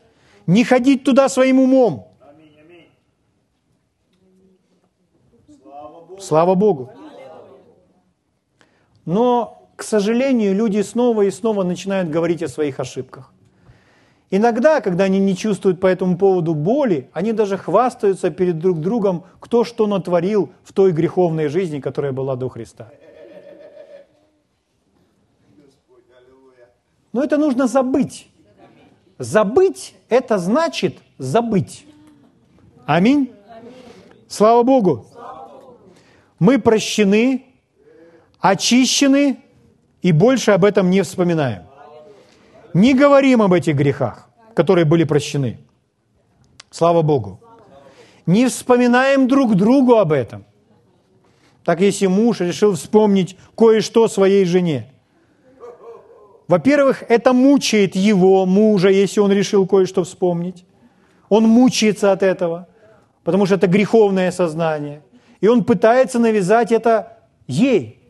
не 0.46 0.64
ходить 0.64 1.04
туда 1.04 1.28
своим 1.28 1.60
умом. 1.60 2.08
Слава 6.18 6.54
Богу. 6.54 6.90
Но, 9.04 9.55
к 9.76 9.82
сожалению, 9.82 10.54
люди 10.54 10.80
снова 10.80 11.22
и 11.22 11.30
снова 11.30 11.62
начинают 11.62 12.08
говорить 12.08 12.42
о 12.42 12.48
своих 12.48 12.80
ошибках. 12.80 13.32
Иногда, 14.30 14.80
когда 14.80 15.04
они 15.04 15.20
не 15.20 15.36
чувствуют 15.36 15.78
по 15.78 15.86
этому 15.86 16.18
поводу 16.18 16.54
боли, 16.54 17.08
они 17.12 17.32
даже 17.32 17.56
хвастаются 17.58 18.30
перед 18.30 18.58
друг 18.58 18.80
другом, 18.80 19.24
кто 19.38 19.62
что 19.62 19.86
натворил 19.86 20.50
в 20.64 20.72
той 20.72 20.92
греховной 20.92 21.48
жизни, 21.48 21.80
которая 21.80 22.12
была 22.12 22.34
до 22.34 22.48
Христа. 22.48 22.90
Но 27.12 27.22
это 27.22 27.36
нужно 27.36 27.66
забыть. 27.66 28.28
Забыть– 29.18 29.94
это 30.08 30.38
значит 30.38 30.98
забыть. 31.18 31.86
Аминь. 32.84 33.32
Слава 34.28 34.62
Богу. 34.62 35.06
Мы 36.38 36.58
прощены, 36.58 37.46
очищены 38.40 39.38
и 40.06 40.12
больше 40.12 40.52
об 40.52 40.64
этом 40.64 40.88
не 40.88 41.02
вспоминаем. 41.02 41.62
Не 42.74 42.94
говорим 42.94 43.42
об 43.42 43.52
этих 43.52 43.74
грехах, 43.74 44.28
которые 44.54 44.84
были 44.84 45.02
прощены. 45.02 45.58
Слава 46.70 47.02
Богу. 47.02 47.40
Не 48.24 48.46
вспоминаем 48.46 49.26
друг 49.26 49.56
другу 49.56 49.96
об 49.96 50.12
этом. 50.12 50.44
Так 51.64 51.80
если 51.80 52.06
муж 52.06 52.38
решил 52.38 52.74
вспомнить 52.74 53.36
кое-что 53.56 54.06
своей 54.06 54.44
жене. 54.44 54.92
Во-первых, 56.46 57.02
это 57.08 57.32
мучает 57.32 57.96
его, 57.96 58.46
мужа, 58.46 58.90
если 58.90 59.18
он 59.18 59.32
решил 59.32 59.66
кое-что 59.66 60.04
вспомнить. 60.04 60.64
Он 61.28 61.48
мучается 61.48 62.12
от 62.12 62.22
этого, 62.22 62.68
потому 63.24 63.46
что 63.46 63.56
это 63.56 63.66
греховное 63.66 64.30
сознание. 64.30 65.02
И 65.40 65.48
он 65.48 65.64
пытается 65.64 66.20
навязать 66.20 66.70
это 66.70 67.18
ей. 67.48 68.05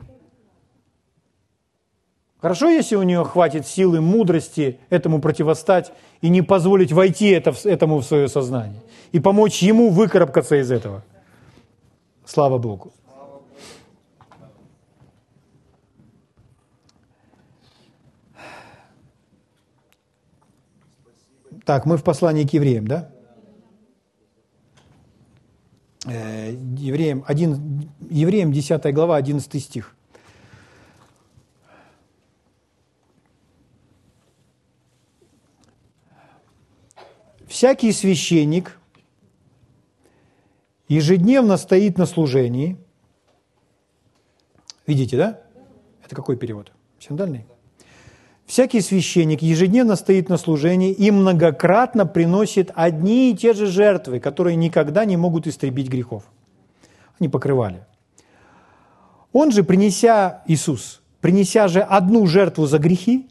Хорошо, 2.46 2.68
если 2.68 2.94
у 2.94 3.02
нее 3.02 3.24
хватит 3.24 3.66
силы, 3.66 4.00
мудрости 4.00 4.78
этому 4.88 5.20
противостать 5.20 5.92
и 6.20 6.28
не 6.28 6.42
позволить 6.42 6.92
войти 6.92 7.30
это, 7.30 7.52
этому 7.64 7.98
в 7.98 8.04
свое 8.04 8.28
сознание 8.28 8.84
и 9.10 9.18
помочь 9.18 9.62
ему 9.62 9.90
выкарабкаться 9.90 10.54
из 10.54 10.70
этого. 10.70 11.02
Слава 12.24 12.58
Богу. 12.58 12.92
Так, 21.64 21.84
мы 21.84 21.96
в 21.96 22.04
послании 22.04 22.46
к 22.46 22.52
евреям, 22.52 22.86
да? 22.86 23.10
Э, 26.06 26.52
евреям, 26.78 27.24
1, 27.26 27.90
евреям 28.08 28.52
10 28.52 28.94
глава, 28.94 29.16
11 29.16 29.60
стих. 29.60 29.95
Всякий 37.56 37.90
священник 37.92 38.78
ежедневно 40.88 41.56
стоит 41.56 41.96
на 41.96 42.04
служении. 42.04 42.76
Видите, 44.86 45.16
да? 45.16 45.40
Это 46.04 46.14
какой 46.14 46.36
перевод? 46.36 46.72
Синдальный? 46.98 47.46
Всякий 48.44 48.82
священник 48.82 49.40
ежедневно 49.40 49.96
стоит 49.96 50.28
на 50.28 50.36
служении 50.36 50.92
и 50.92 51.10
многократно 51.10 52.04
приносит 52.04 52.72
одни 52.74 53.30
и 53.30 53.34
те 53.34 53.54
же 53.54 53.68
жертвы, 53.68 54.20
которые 54.20 54.54
никогда 54.56 55.06
не 55.06 55.16
могут 55.16 55.46
истребить 55.46 55.88
грехов. 55.88 56.24
Они 57.18 57.30
покрывали. 57.30 57.86
Он 59.32 59.50
же, 59.50 59.64
принеся, 59.64 60.42
Иисус, 60.46 61.00
принеся 61.22 61.68
же 61.68 61.80
одну 61.80 62.26
жертву 62.26 62.66
за 62.66 62.78
грехи, 62.78 63.30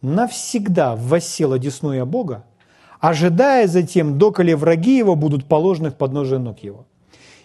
навсегда 0.00 0.96
воссел 0.96 1.52
одесную 1.52 2.06
Бога, 2.06 2.46
ожидая 3.00 3.66
затем, 3.66 4.18
доколе 4.18 4.56
враги 4.56 4.96
его 4.96 5.14
будут 5.14 5.46
положены 5.46 5.90
в 5.90 5.94
подножие 5.94 6.38
ног 6.38 6.58
его. 6.60 6.86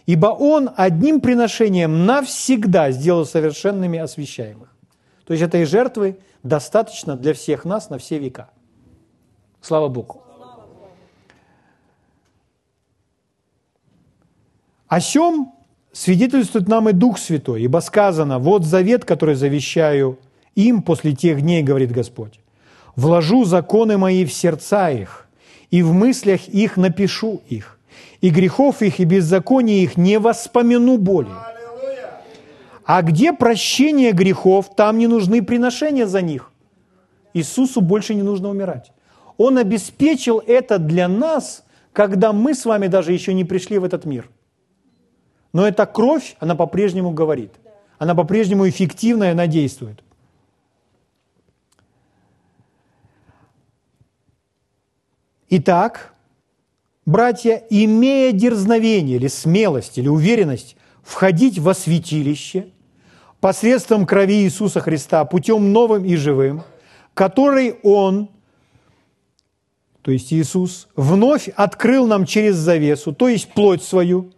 Ибо 0.05 0.27
он 0.27 0.69
одним 0.75 1.21
приношением 1.21 2.05
навсегда 2.05 2.91
сделал 2.91 3.25
совершенными 3.25 3.99
освящаемых. 3.99 4.75
То 5.25 5.33
есть 5.33 5.43
этой 5.43 5.65
жертвы 5.65 6.19
достаточно 6.43 7.15
для 7.15 7.33
всех 7.33 7.65
нас 7.65 7.89
на 7.89 7.97
все 7.97 8.17
века. 8.17 8.49
Слава 9.61 9.87
Богу. 9.87 10.23
О 14.87 14.99
чем 14.99 15.53
свидетельствует 15.93 16.67
нам 16.67 16.89
и 16.89 16.93
Дух 16.93 17.17
Святой, 17.17 17.61
ибо 17.61 17.79
сказано, 17.79 18.39
вот 18.39 18.65
завет, 18.65 19.05
который 19.05 19.35
завещаю 19.35 20.19
им 20.55 20.81
после 20.81 21.13
тех 21.13 21.41
дней, 21.41 21.63
говорит 21.63 21.91
Господь. 21.91 22.39
Вложу 22.95 23.45
законы 23.45 23.97
мои 23.97 24.25
в 24.25 24.33
сердца 24.33 24.89
их, 24.89 25.29
и 25.71 25.81
в 25.81 25.93
мыслях 25.93 26.47
их 26.47 26.77
напишу 26.77 27.41
их, 27.47 27.79
и 28.19 28.29
грехов 28.29 28.81
их 28.81 28.99
и 28.99 29.05
беззаконий 29.05 29.83
их 29.83 29.97
не 29.97 30.19
воспомяну 30.19 30.97
более. 30.97 31.33
А 32.85 33.01
где 33.01 33.31
прощение 33.31 34.11
грехов, 34.11 34.75
там 34.75 34.97
не 34.97 35.07
нужны 35.07 35.41
приношения 35.41 36.05
за 36.05 36.21
них. 36.21 36.51
Иисусу 37.33 37.79
больше 37.79 38.13
не 38.13 38.21
нужно 38.21 38.49
умирать. 38.49 38.91
Он 39.37 39.57
обеспечил 39.57 40.43
это 40.45 40.77
для 40.77 41.07
нас, 41.07 41.63
когда 41.93 42.33
мы 42.33 42.53
с 42.53 42.65
вами 42.65 42.87
даже 42.87 43.13
еще 43.13 43.33
не 43.33 43.45
пришли 43.45 43.77
в 43.77 43.85
этот 43.85 44.03
мир. 44.05 44.29
Но 45.53 45.65
эта 45.65 45.85
кровь, 45.85 46.35
она 46.39 46.55
по-прежнему 46.55 47.11
говорит. 47.11 47.51
Она 47.97 48.13
по-прежнему 48.13 48.67
эффективная, 48.67 49.31
она 49.31 49.47
действует. 49.47 50.03
Итак, 55.53 56.13
братья, 57.05 57.61
имея 57.69 58.31
дерзновение 58.31 59.17
или 59.17 59.27
смелость 59.27 59.97
или 59.97 60.07
уверенность 60.07 60.77
входить 61.03 61.59
во 61.59 61.73
святилище 61.73 62.67
посредством 63.41 64.05
крови 64.05 64.43
Иисуса 64.43 64.79
Христа, 64.79 65.25
путем 65.25 65.73
новым 65.73 66.05
и 66.05 66.15
живым, 66.15 66.63
который 67.13 67.75
Он, 67.83 68.29
то 70.01 70.11
есть 70.11 70.31
Иисус, 70.31 70.87
вновь 70.95 71.49
открыл 71.49 72.07
нам 72.07 72.25
через 72.25 72.55
завесу, 72.55 73.13
то 73.13 73.27
есть 73.27 73.51
плоть 73.51 73.83
свою, 73.83 74.31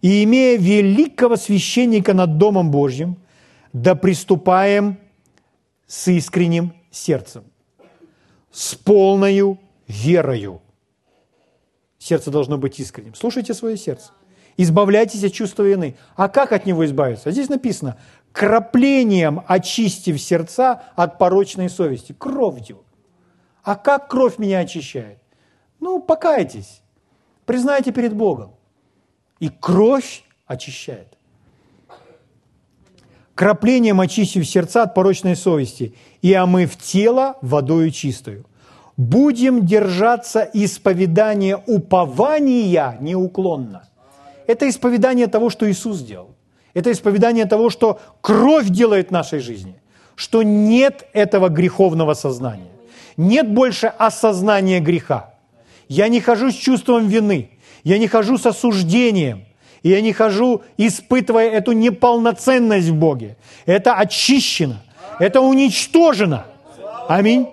и 0.00 0.24
имея 0.24 0.56
великого 0.56 1.36
священника 1.36 2.14
над 2.14 2.38
Домом 2.38 2.70
Божьим, 2.70 3.18
да 3.74 3.94
приступаем 3.94 4.96
с 5.86 6.08
искренним 6.08 6.72
сердцем, 6.90 7.44
с 8.50 8.74
полною 8.74 9.58
верою. 9.86 10.62
Сердце 11.98 12.30
должно 12.30 12.58
быть 12.58 12.78
искренним. 12.78 13.14
Слушайте 13.14 13.54
свое 13.54 13.76
сердце. 13.76 14.12
Избавляйтесь 14.56 15.24
от 15.24 15.32
чувства 15.32 15.62
вины. 15.62 15.96
А 16.14 16.28
как 16.28 16.52
от 16.52 16.66
него 16.66 16.84
избавиться? 16.86 17.30
Здесь 17.30 17.48
написано, 17.48 17.98
краплением 18.32 19.42
очистив 19.46 20.20
сердца 20.20 20.82
от 20.94 21.18
порочной 21.18 21.68
совести, 21.68 22.12
кровью. 22.12 22.84
А 23.62 23.74
как 23.74 24.08
кровь 24.08 24.38
меня 24.38 24.60
очищает? 24.60 25.18
Ну, 25.80 26.00
покайтесь, 26.00 26.82
признайте 27.44 27.92
перед 27.92 28.14
Богом. 28.14 28.54
И 29.40 29.48
кровь 29.48 30.24
очищает. 30.46 31.18
Краплением 33.34 34.00
очистив 34.00 34.48
сердца 34.48 34.84
от 34.84 34.94
порочной 34.94 35.36
совести 35.36 35.94
и 36.22 36.32
омыв 36.32 36.76
тело 36.76 37.36
водою 37.42 37.90
чистою– 37.90 38.46
будем 38.96 39.66
держаться 39.66 40.48
исповедания 40.52 41.62
упования 41.66 42.96
неуклонно. 43.00 43.88
Это 44.46 44.68
исповедание 44.68 45.26
того, 45.26 45.50
что 45.50 45.70
Иисус 45.70 45.98
сделал. 45.98 46.30
Это 46.74 46.92
исповедание 46.92 47.46
того, 47.46 47.70
что 47.70 48.00
кровь 48.20 48.68
делает 48.68 49.08
в 49.08 49.12
нашей 49.12 49.40
жизни, 49.40 49.80
что 50.14 50.42
нет 50.42 51.06
этого 51.12 51.48
греховного 51.48 52.14
сознания, 52.14 52.70
нет 53.16 53.50
больше 53.50 53.86
осознания 53.86 54.80
греха. 54.80 55.34
Я 55.88 56.08
не 56.08 56.20
хожу 56.20 56.50
с 56.50 56.54
чувством 56.54 57.08
вины, 57.08 57.50
я 57.82 57.98
не 57.98 58.08
хожу 58.08 58.36
с 58.36 58.44
осуждением, 58.44 59.46
я 59.82 60.00
не 60.00 60.12
хожу, 60.12 60.62
испытывая 60.76 61.48
эту 61.48 61.72
неполноценность 61.72 62.88
в 62.88 62.94
Боге. 62.94 63.36
Это 63.64 63.94
очищено, 63.94 64.82
это 65.18 65.40
уничтожено. 65.40 66.44
Аминь. 67.08 67.48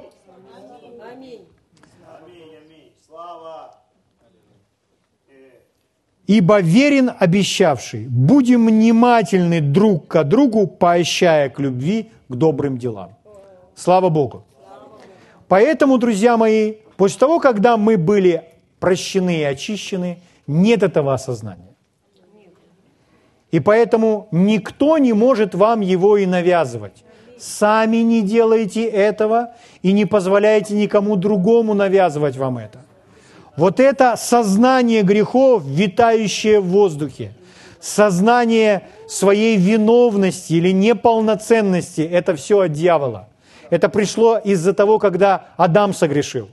Ибо 6.28 6.61
верен 6.61 7.11
обещавший, 7.19 8.07
будем 8.07 8.67
внимательны 8.67 9.59
друг 9.59 10.07
к 10.07 10.24
другу, 10.24 10.67
поощая 10.67 11.49
к 11.49 11.59
любви, 11.59 12.11
к 12.30 12.36
добрым 12.36 12.78
делам. 12.78 13.09
Слава 13.76 14.09
Богу. 14.09 14.45
Поэтому, 15.47 15.97
друзья 15.97 16.38
мои, 16.38 16.76
после 16.95 17.19
того, 17.19 17.39
когда 17.39 17.76
мы 17.78 17.97
были 17.97 18.43
прощены 18.80 19.39
и 19.39 19.43
очищены, 19.43 20.19
нет 20.47 20.82
этого 20.84 21.13
осознания. 21.13 21.76
И 23.51 23.59
поэтому 23.59 24.28
никто 24.32 24.97
не 24.97 25.13
может 25.13 25.53
вам 25.53 25.82
его 25.82 26.17
и 26.17 26.26
навязывать. 26.26 27.03
Сами 27.38 27.97
не 27.97 28.21
делайте 28.21 28.86
этого 28.86 29.53
и 29.82 29.91
не 29.91 30.05
позволяйте 30.05 30.74
никому 30.74 31.17
другому 31.17 31.74
навязывать 31.74 32.38
вам 32.38 32.57
это. 32.57 32.82
Вот 33.56 33.80
это 33.80 34.16
сознание 34.18 35.04
грехов, 35.04 35.64
витающее 35.66 36.60
в 36.60 36.68
воздухе, 36.68 37.34
сознание 37.80 38.88
своей 39.08 39.58
виновности 39.58 40.54
или 40.54 40.72
неполноценности, 40.72 42.01
это 42.01 42.36
все 42.36 42.62
от 42.62 42.72
дьявола. 42.72 43.30
Это 43.70 43.89
пришло 43.89 44.38
из-за 44.38 44.74
того, 44.74 44.97
когда 44.97 45.49
Адам 45.58 45.93
согрешил. 45.93 46.49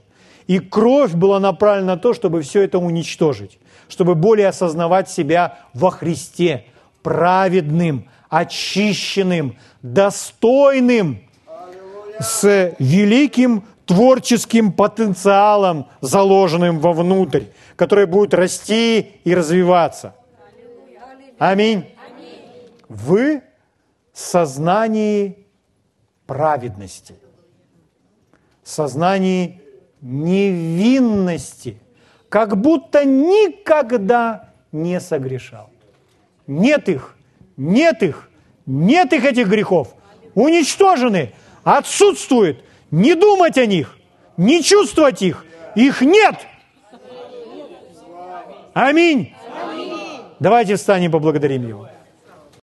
И 0.47 0.59
кровь 0.59 1.13
была 1.13 1.39
направлена 1.39 1.95
на 1.95 1.97
то, 1.97 2.13
чтобы 2.13 2.41
все 2.41 2.61
это 2.63 2.77
уничтожить, 2.77 3.59
чтобы 3.87 4.15
более 4.15 4.49
осознавать 4.49 5.09
себя 5.09 5.59
во 5.73 5.91
Христе, 5.91 6.65
праведным, 7.01 8.05
очищенным, 8.29 9.55
достойным, 9.81 11.21
с 12.19 12.75
великим 12.77 13.63
творческим 13.91 14.71
потенциалом, 14.71 15.89
заложенным 15.99 16.79
вовнутрь, 16.79 17.43
который 17.75 18.05
будет 18.05 18.33
расти 18.33 19.01
и 19.25 19.35
развиваться. 19.35 20.15
Аминь. 21.37 21.85
В 22.87 23.41
сознании 24.13 25.45
праведности, 26.25 27.15
сознании 28.63 29.61
невинности, 29.99 31.77
как 32.29 32.55
будто 32.55 33.03
никогда 33.03 34.53
не 34.71 35.01
согрешал. 35.01 35.69
Нет 36.47 36.87
их, 36.87 37.17
нет 37.57 38.03
их, 38.03 38.29
нет 38.65 39.11
их 39.11 39.25
этих 39.25 39.49
грехов. 39.49 39.93
Уничтожены, 40.33 41.33
отсутствуют. 41.65 42.63
Не 42.91 43.15
думать 43.15 43.57
о 43.57 43.65
них, 43.65 43.97
не 44.37 44.61
чувствовать 44.61 45.21
их. 45.21 45.45
Их 45.75 46.01
нет. 46.01 46.35
Аминь. 48.73 49.33
Давайте 50.39 50.75
встанем 50.75 51.09
и 51.09 51.11
поблагодарим 51.11 51.67
Его. 51.67 51.90